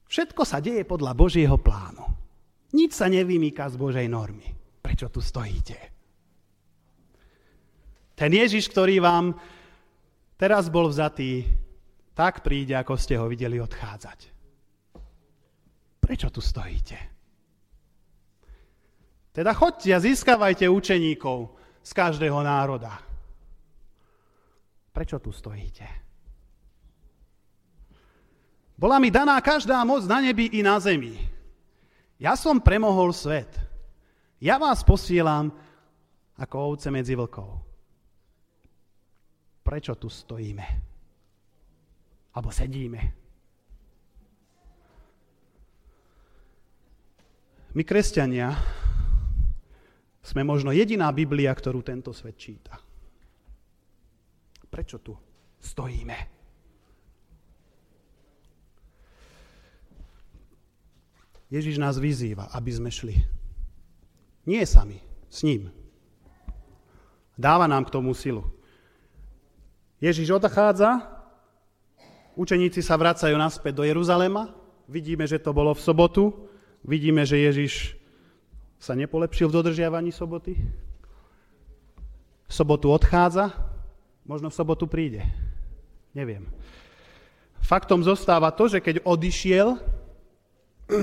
Všetko 0.05 0.41
sa 0.47 0.63
deje 0.63 0.87
podľa 0.87 1.11
Božieho 1.17 1.57
plánu. 1.59 2.05
Nič 2.71 2.95
sa 2.95 3.11
nevymýka 3.11 3.67
z 3.67 3.75
Božej 3.75 4.07
normy. 4.07 4.47
Prečo 4.79 5.11
tu 5.11 5.19
stojíte? 5.19 5.77
Ten 8.15 8.31
Ježiš, 8.31 8.71
ktorý 8.71 9.03
vám 9.03 9.35
teraz 10.39 10.71
bol 10.71 10.87
vzatý, 10.87 11.43
tak 12.15 12.47
príde, 12.47 12.79
ako 12.79 12.95
ste 12.95 13.19
ho 13.19 13.27
videli 13.27 13.59
odchádzať. 13.59 14.19
Prečo 15.99 16.31
tu 16.31 16.39
stojíte? 16.39 17.14
Teda 19.35 19.51
chodte 19.51 19.91
a 19.91 19.99
získavajte 19.99 20.63
učeníkov 20.71 21.51
z 21.83 21.91
každého 21.91 22.39
národa. 22.39 23.03
Prečo 24.95 25.19
tu 25.19 25.35
stojíte? 25.35 25.83
Bola 28.79 28.95
mi 28.95 29.11
daná 29.11 29.35
každá 29.43 29.83
moc 29.83 30.07
na 30.07 30.23
nebi 30.23 30.55
i 30.55 30.63
na 30.63 30.79
zemi. 30.79 31.19
Ja 32.15 32.39
som 32.39 32.63
premohol 32.63 33.11
svet. 33.11 33.51
Ja 34.39 34.55
vás 34.55 34.87
posielam 34.87 35.51
ako 36.39 36.55
ovce 36.71 36.87
medzi 36.87 37.19
vlkov. 37.19 37.59
Prečo 39.67 39.99
tu 39.99 40.07
stojíme? 40.07 40.63
Alebo 42.35 42.51
sedíme? 42.55 43.01
My, 47.75 47.83
kresťania, 47.83 48.55
sme 50.25 50.41
možno 50.41 50.73
jediná 50.73 51.13
Biblia, 51.13 51.53
ktorú 51.53 51.85
tento 51.85 52.09
svet 52.09 52.33
číta. 52.41 52.81
Prečo 54.65 54.97
tu 54.97 55.13
stojíme? 55.61 56.17
Ježiš 61.53 61.77
nás 61.77 62.01
vyzýva, 62.01 62.49
aby 62.57 62.71
sme 62.73 62.89
šli. 62.89 63.15
Nie 64.49 64.65
sami, 64.65 64.97
s 65.29 65.45
ním. 65.45 65.69
Dáva 67.37 67.69
nám 67.69 67.85
k 67.85 67.93
tomu 67.93 68.17
silu. 68.17 68.49
Ježiš 70.01 70.41
odchádza, 70.41 71.05
učeníci 72.33 72.81
sa 72.81 72.97
vracajú 72.97 73.37
naspäť 73.37 73.77
do 73.77 73.83
Jeruzalema, 73.85 74.51
vidíme, 74.89 75.29
že 75.29 75.37
to 75.37 75.53
bolo 75.53 75.77
v 75.77 75.81
sobotu, 75.85 76.49
vidíme, 76.81 77.23
že 77.23 77.45
Ježiš 77.45 77.93
sa 78.85 78.93
nepolepšil 78.93 79.49
v 79.49 79.57
dodržiavaní 79.57 80.13
soboty? 80.13 80.53
V 82.45 82.53
sobotu 82.53 82.93
odchádza, 82.93 83.49
možno 84.29 84.53
v 84.53 84.57
sobotu 84.61 84.85
príde. 84.85 85.25
Neviem. 86.13 86.45
Faktom 87.65 88.05
zostáva 88.05 88.53
to, 88.53 88.69
že 88.69 88.77
keď 88.77 89.01
odišiel, 89.01 89.81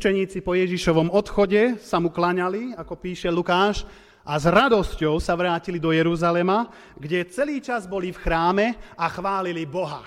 učeníci 0.00 0.40
po 0.40 0.56
Ježišovom 0.56 1.12
odchode 1.12 1.76
sa 1.84 2.00
mu 2.00 2.08
klaňali, 2.08 2.72
ako 2.72 2.96
píše 2.96 3.28
Lukáš, 3.28 3.84
a 4.26 4.40
s 4.40 4.48
radosťou 4.48 5.20
sa 5.20 5.36
vrátili 5.36 5.76
do 5.78 5.92
Jeruzalema, 5.92 6.72
kde 6.96 7.28
celý 7.30 7.60
čas 7.60 7.84
boli 7.86 8.10
v 8.10 8.18
chráme 8.18 8.66
a 8.96 9.06
chválili 9.06 9.68
Boha. 9.68 10.02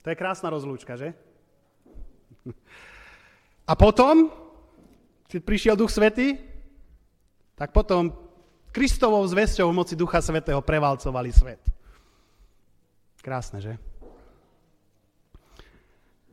To 0.00 0.08
je 0.08 0.16
krásna 0.16 0.48
rozlúčka, 0.48 0.96
že? 0.96 1.12
A 3.68 3.76
potom 3.76 4.32
keď 5.28 5.40
prišiel 5.44 5.74
Duch 5.76 5.92
Svetý, 5.92 6.40
tak 7.52 7.76
potom 7.76 8.10
Kristovou 8.72 9.24
zväzťou 9.28 9.68
v 9.68 9.78
moci 9.78 9.94
Ducha 9.96 10.24
Svetého 10.24 10.64
prevalcovali 10.64 11.30
svet. 11.32 11.60
Krásne, 13.20 13.60
že? 13.60 13.74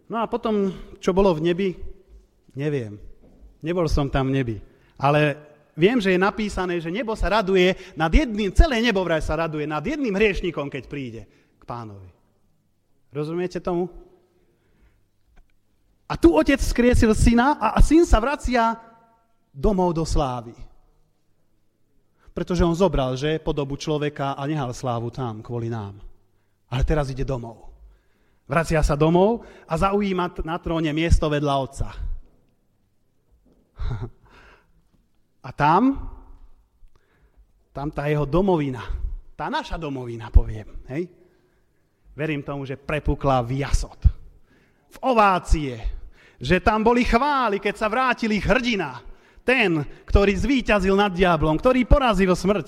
No 0.06 0.22
a 0.22 0.30
potom, 0.30 0.72
čo 1.02 1.12
bolo 1.12 1.34
v 1.34 1.52
nebi, 1.52 1.70
neviem. 2.54 2.96
Nebol 3.66 3.90
som 3.90 4.08
tam 4.08 4.30
v 4.30 4.36
nebi. 4.38 4.58
Ale 5.02 5.36
viem, 5.74 5.98
že 5.98 6.14
je 6.14 6.22
napísané, 6.22 6.78
že 6.78 6.94
nebo 6.94 7.18
sa 7.18 7.42
raduje 7.42 7.74
nad 7.98 8.14
jedným, 8.14 8.54
celé 8.54 8.80
nebo 8.80 9.02
vraj 9.02 9.26
sa 9.26 9.36
raduje 9.36 9.66
nad 9.66 9.82
jedným 9.82 10.14
hriešnikom, 10.14 10.70
keď 10.70 10.84
príde 10.86 11.22
k 11.58 11.64
pánovi. 11.66 12.14
Rozumiete 13.10 13.58
tomu? 13.58 13.90
A 16.06 16.14
tu 16.18 16.38
otec 16.38 16.62
skriesil 16.62 17.18
syna 17.18 17.58
a, 17.58 17.82
syn 17.82 18.06
sa 18.06 18.22
vracia 18.22 18.78
domov 19.50 19.98
do 19.98 20.06
slávy. 20.06 20.54
Pretože 22.36 22.68
on 22.68 22.76
zobral, 22.78 23.16
že 23.18 23.42
podobu 23.42 23.80
človeka 23.80 24.38
a 24.38 24.44
nehal 24.46 24.76
slávu 24.76 25.10
tam 25.10 25.42
kvôli 25.42 25.72
nám. 25.72 25.98
Ale 26.70 26.84
teraz 26.84 27.10
ide 27.10 27.24
domov. 27.24 27.74
Vracia 28.46 28.84
sa 28.86 28.94
domov 28.94 29.42
a 29.66 29.74
zaujíma 29.74 30.46
na 30.46 30.62
tróne 30.62 30.94
miesto 30.94 31.26
vedľa 31.26 31.54
otca. 31.58 31.90
A 35.46 35.54
tam, 35.54 35.94
tam 37.70 37.94
tá 37.94 38.10
jeho 38.10 38.26
domovina, 38.26 38.82
tá 39.38 39.46
naša 39.46 39.78
domovina, 39.78 40.34
poviem, 40.34 40.66
hej? 40.90 41.06
Verím 42.18 42.42
tomu, 42.42 42.66
že 42.66 42.82
prepukla 42.82 43.46
v 43.46 43.62
jasot, 43.62 44.02
v 44.96 44.98
ovácie, 45.04 45.76
že 46.40 46.64
tam 46.64 46.84
boli 46.84 47.04
chvály, 47.04 47.60
keď 47.60 47.76
sa 47.76 47.88
vrátili 47.92 48.40
hrdina, 48.40 49.04
ten, 49.46 49.84
ktorý 50.08 50.34
zvíťazil 50.34 50.96
nad 50.98 51.14
diablom, 51.14 51.60
ktorý 51.60 51.86
porazil 51.86 52.34
smrť. 52.34 52.68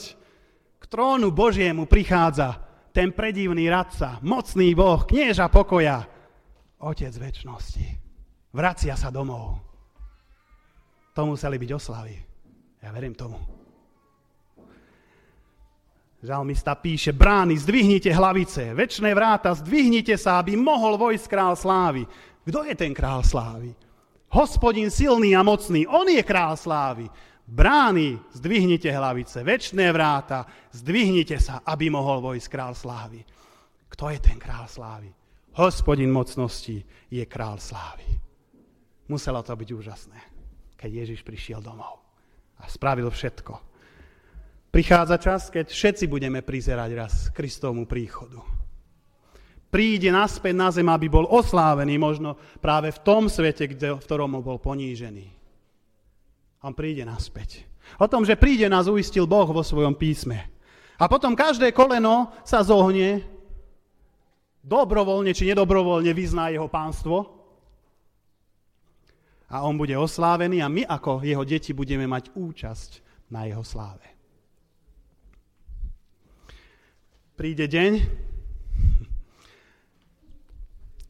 K 0.77 0.83
trónu 0.85 1.33
Božiemu 1.33 1.89
prichádza 1.89 2.61
ten 2.93 3.09
predivný 3.09 3.65
radca, 3.71 4.21
mocný 4.21 4.77
Boh, 4.77 5.01
knieža 5.03 5.49
pokoja, 5.49 6.05
Otec 6.77 7.09
väčšnosti. 7.09 7.87
Vracia 8.53 8.93
sa 8.93 9.09
domov. 9.09 9.57
To 11.17 11.25
museli 11.25 11.57
byť 11.57 11.71
oslavy. 11.73 12.15
Ja 12.85 12.93
verím 12.93 13.17
tomu. 13.17 13.56
Žalmista 16.17 16.73
píše, 16.73 17.13
brány, 17.13 17.53
zdvihnite 17.61 18.09
hlavice, 18.09 18.73
väčšie 18.73 19.13
vráta, 19.13 19.53
zdvihnite 19.53 20.17
sa, 20.17 20.41
aby 20.41 20.57
mohol 20.57 20.97
vojsť 20.97 21.25
král 21.29 21.53
slávy. 21.53 22.09
Kto 22.41 22.65
je 22.65 22.73
ten 22.73 22.89
král 22.89 23.21
slávy? 23.21 23.69
Hospodin 24.33 24.89
silný 24.89 25.37
a 25.37 25.45
mocný, 25.45 25.85
on 25.85 26.09
je 26.09 26.23
král 26.25 26.57
slávy. 26.57 27.05
Brány, 27.45 28.17
zdvihnite 28.33 28.89
hlavice, 28.89 29.45
väčšné 29.45 29.93
vráta, 29.93 30.49
zdvihnite 30.73 31.37
sa, 31.37 31.61
aby 31.61 31.93
mohol 31.93 32.19
vojsť 32.19 32.47
král 32.49 32.73
slávy. 32.73 33.21
Kto 33.87 34.09
je 34.09 34.19
ten 34.19 34.41
král 34.41 34.65
slávy? 34.65 35.13
Hospodin 35.53 36.09
mocnosti 36.09 36.81
je 37.13 37.23
král 37.29 37.61
slávy. 37.61 38.09
Muselo 39.05 39.45
to 39.45 39.53
byť 39.53 39.69
úžasné, 39.69 40.19
keď 40.75 40.89
Ježiš 41.05 41.21
prišiel 41.21 41.61
domov 41.61 42.01
a 42.57 42.65
spravil 42.65 43.07
všetko. 43.07 43.66
Prichádza 44.67 45.17
čas, 45.17 45.41
keď 45.49 45.71
všetci 45.71 46.05
budeme 46.05 46.43
prizerať 46.43 46.89
raz 46.93 47.13
Kristovmu 47.33 47.87
príchodu 47.89 48.57
príde 49.67 50.09
naspäť 50.09 50.55
na 50.55 50.69
zem, 50.71 50.87
aby 50.87 51.05
bol 51.11 51.27
oslávený 51.27 51.99
možno 51.99 52.39
práve 52.63 52.89
v 52.89 53.03
tom 53.03 53.27
svete, 53.29 53.69
kde, 53.69 53.93
v 53.93 54.03
ktorom 54.03 54.39
bol 54.39 54.57
ponížený. 54.57 55.27
On 56.65 56.73
príde 56.73 57.05
naspäť. 57.05 57.67
O 58.01 58.09
tom, 58.09 58.25
že 58.25 58.39
príde, 58.39 58.67
nás 58.67 58.89
uistil 58.89 59.29
Boh 59.29 59.47
vo 59.47 59.63
svojom 59.63 59.95
písme. 59.95 60.49
A 60.97 61.05
potom 61.05 61.37
každé 61.37 61.71
koleno 61.71 62.33
sa 62.41 62.65
zohne, 62.65 63.21
dobrovoľne 64.65 65.31
či 65.31 65.53
nedobrovoľne 65.53 66.11
vyzná 66.11 66.49
jeho 66.49 66.65
pánstvo 66.67 67.37
a 69.47 69.63
on 69.63 69.79
bude 69.79 69.93
oslávený 69.95 70.59
a 70.59 70.67
my 70.67 70.83
ako 70.83 71.23
jeho 71.23 71.45
deti 71.45 71.71
budeme 71.71 72.09
mať 72.09 72.33
účasť 72.33 72.91
na 73.31 73.45
jeho 73.45 73.61
sláve. 73.61 74.16
Príde 77.37 77.69
deň, 77.69 78.01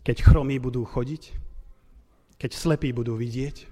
keď 0.03 0.27
chromí 0.27 0.59
budú 0.59 0.83
chodiť, 0.83 1.31
keď 2.35 2.51
slepí 2.51 2.91
budú 2.91 3.15
vidieť, 3.15 3.63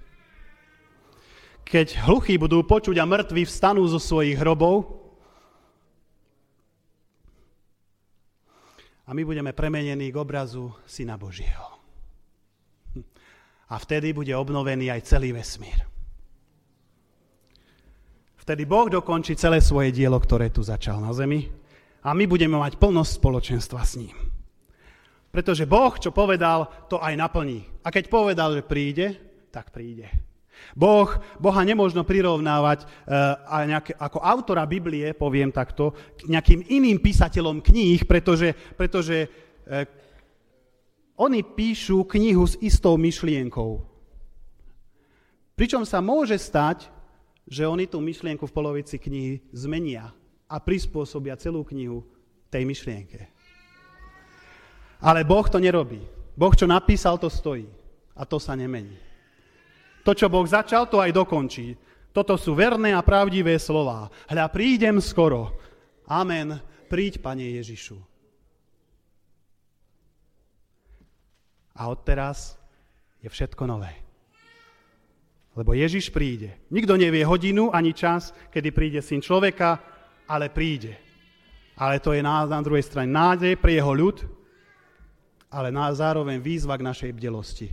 keď 1.68 2.00
hluchí 2.08 2.40
budú 2.40 2.64
počuť 2.64 2.96
a 2.96 3.04
mŕtvi 3.04 3.44
vstanú 3.44 3.84
zo 3.84 4.00
svojich 4.00 4.40
hrobov 4.40 4.88
a 9.04 9.12
my 9.12 9.20
budeme 9.20 9.52
premenení 9.52 10.08
k 10.08 10.16
obrazu 10.16 10.72
Syna 10.88 11.20
Božieho. 11.20 11.76
A 13.68 13.76
vtedy 13.76 14.16
bude 14.16 14.32
obnovený 14.32 14.96
aj 14.96 15.04
celý 15.04 15.36
vesmír. 15.36 15.76
Vtedy 18.40 18.64
Boh 18.64 18.88
dokončí 18.88 19.36
celé 19.36 19.60
svoje 19.60 19.92
dielo, 19.92 20.16
ktoré 20.16 20.48
tu 20.48 20.64
začal 20.64 21.04
na 21.04 21.12
zemi 21.12 21.65
a 22.06 22.14
my 22.14 22.24
budeme 22.30 22.54
mať 22.54 22.78
plnosť 22.78 23.18
spoločenstva 23.18 23.82
s 23.82 23.98
ním. 23.98 24.14
Pretože 25.34 25.66
Boh, 25.66 25.90
čo 25.98 26.14
povedal, 26.14 26.86
to 26.86 27.02
aj 27.02 27.18
naplní. 27.18 27.66
A 27.82 27.90
keď 27.90 28.06
povedal, 28.06 28.54
že 28.54 28.62
príde, 28.62 29.18
tak 29.50 29.74
príde. 29.74 30.06
Boh, 30.72 31.10
Boha 31.42 31.60
nemôžno 31.66 32.06
prirovnávať 32.06 32.86
uh, 32.86 33.42
a 33.44 33.56
nejaké, 33.66 33.92
ako 33.98 34.22
autora 34.22 34.64
Biblie, 34.64 35.12
poviem 35.18 35.50
takto, 35.50 35.92
k 36.16 36.30
nejakým 36.30 36.64
iným 36.70 37.02
písateľom 37.02 37.60
kníh, 37.60 38.06
pretože, 38.06 38.54
pretože 38.78 39.26
uh, 39.26 39.84
oni 41.18 41.42
píšu 41.42 42.06
knihu 42.06 42.46
s 42.46 42.54
istou 42.62 42.94
myšlienkou. 42.96 43.82
Pričom 45.58 45.82
sa 45.82 46.00
môže 46.00 46.38
stať, 46.38 46.88
že 47.50 47.66
oni 47.66 47.90
tú 47.90 48.00
myšlienku 48.00 48.46
v 48.46 48.56
polovici 48.56 48.96
knihy 48.96 49.42
zmenia 49.52 50.16
a 50.46 50.56
prispôsobia 50.62 51.34
celú 51.38 51.66
knihu 51.66 52.06
tej 52.50 52.62
myšlienke. 52.62 53.26
Ale 55.02 55.26
Boh 55.26 55.44
to 55.46 55.58
nerobí. 55.60 56.00
Boh, 56.38 56.54
čo 56.54 56.64
napísal, 56.64 57.18
to 57.18 57.28
stojí. 57.28 57.68
A 58.16 58.24
to 58.24 58.40
sa 58.40 58.56
nemení. 58.56 58.96
To, 60.06 60.14
čo 60.14 60.30
Boh 60.30 60.46
začal, 60.46 60.88
to 60.88 61.02
aj 61.02 61.12
dokončí. 61.12 61.76
Toto 62.14 62.38
sú 62.40 62.56
verné 62.56 62.96
a 62.96 63.04
pravdivé 63.04 63.60
slová. 63.60 64.08
Hľa, 64.30 64.48
prídem 64.48 65.02
skoro. 65.04 65.52
Amen. 66.08 66.56
Príď, 66.88 67.20
Pane 67.20 67.44
Ježišu. 67.60 67.98
A 71.76 71.92
odteraz 71.92 72.56
je 73.20 73.28
všetko 73.28 73.68
nové. 73.68 73.92
Lebo 75.52 75.76
Ježiš 75.76 76.08
príde. 76.08 76.56
Nikto 76.72 76.96
nevie 76.96 77.24
hodinu 77.24 77.68
ani 77.72 77.92
čas, 77.92 78.32
kedy 78.48 78.72
príde 78.72 79.00
syn 79.04 79.20
človeka, 79.20 79.80
ale 80.26 80.50
príde. 80.50 80.98
Ale 81.76 82.00
to 82.02 82.12
je 82.12 82.22
na, 82.22 82.44
na 82.46 82.60
druhej 82.62 82.82
strane 82.82 83.10
nádej 83.10 83.56
pre 83.60 83.76
jeho 83.76 83.92
ľud, 83.92 84.24
ale 85.52 85.70
na, 85.70 85.92
zároveň 85.92 86.42
výzva 86.42 86.76
k 86.76 86.86
našej 86.86 87.10
bdelosti. 87.14 87.68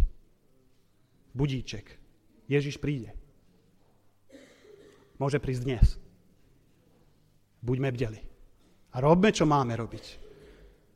Budíček. 1.34 1.98
Ježiš 2.46 2.78
príde. 2.78 3.16
Môže 5.18 5.40
prísť 5.40 5.64
dnes. 5.64 5.86
Buďme 7.64 7.90
bdeli. 7.96 8.22
A 8.94 9.02
robme, 9.02 9.32
čo 9.32 9.48
máme 9.48 9.74
robiť. 9.74 10.06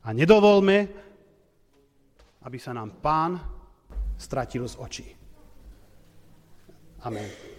A 0.06 0.14
nedovolme, 0.14 0.76
aby 2.44 2.58
sa 2.60 2.76
nám 2.76 3.00
pán 3.02 3.40
stratil 4.20 4.68
z 4.68 4.76
očí. 4.78 5.06
Amen. 7.02 7.57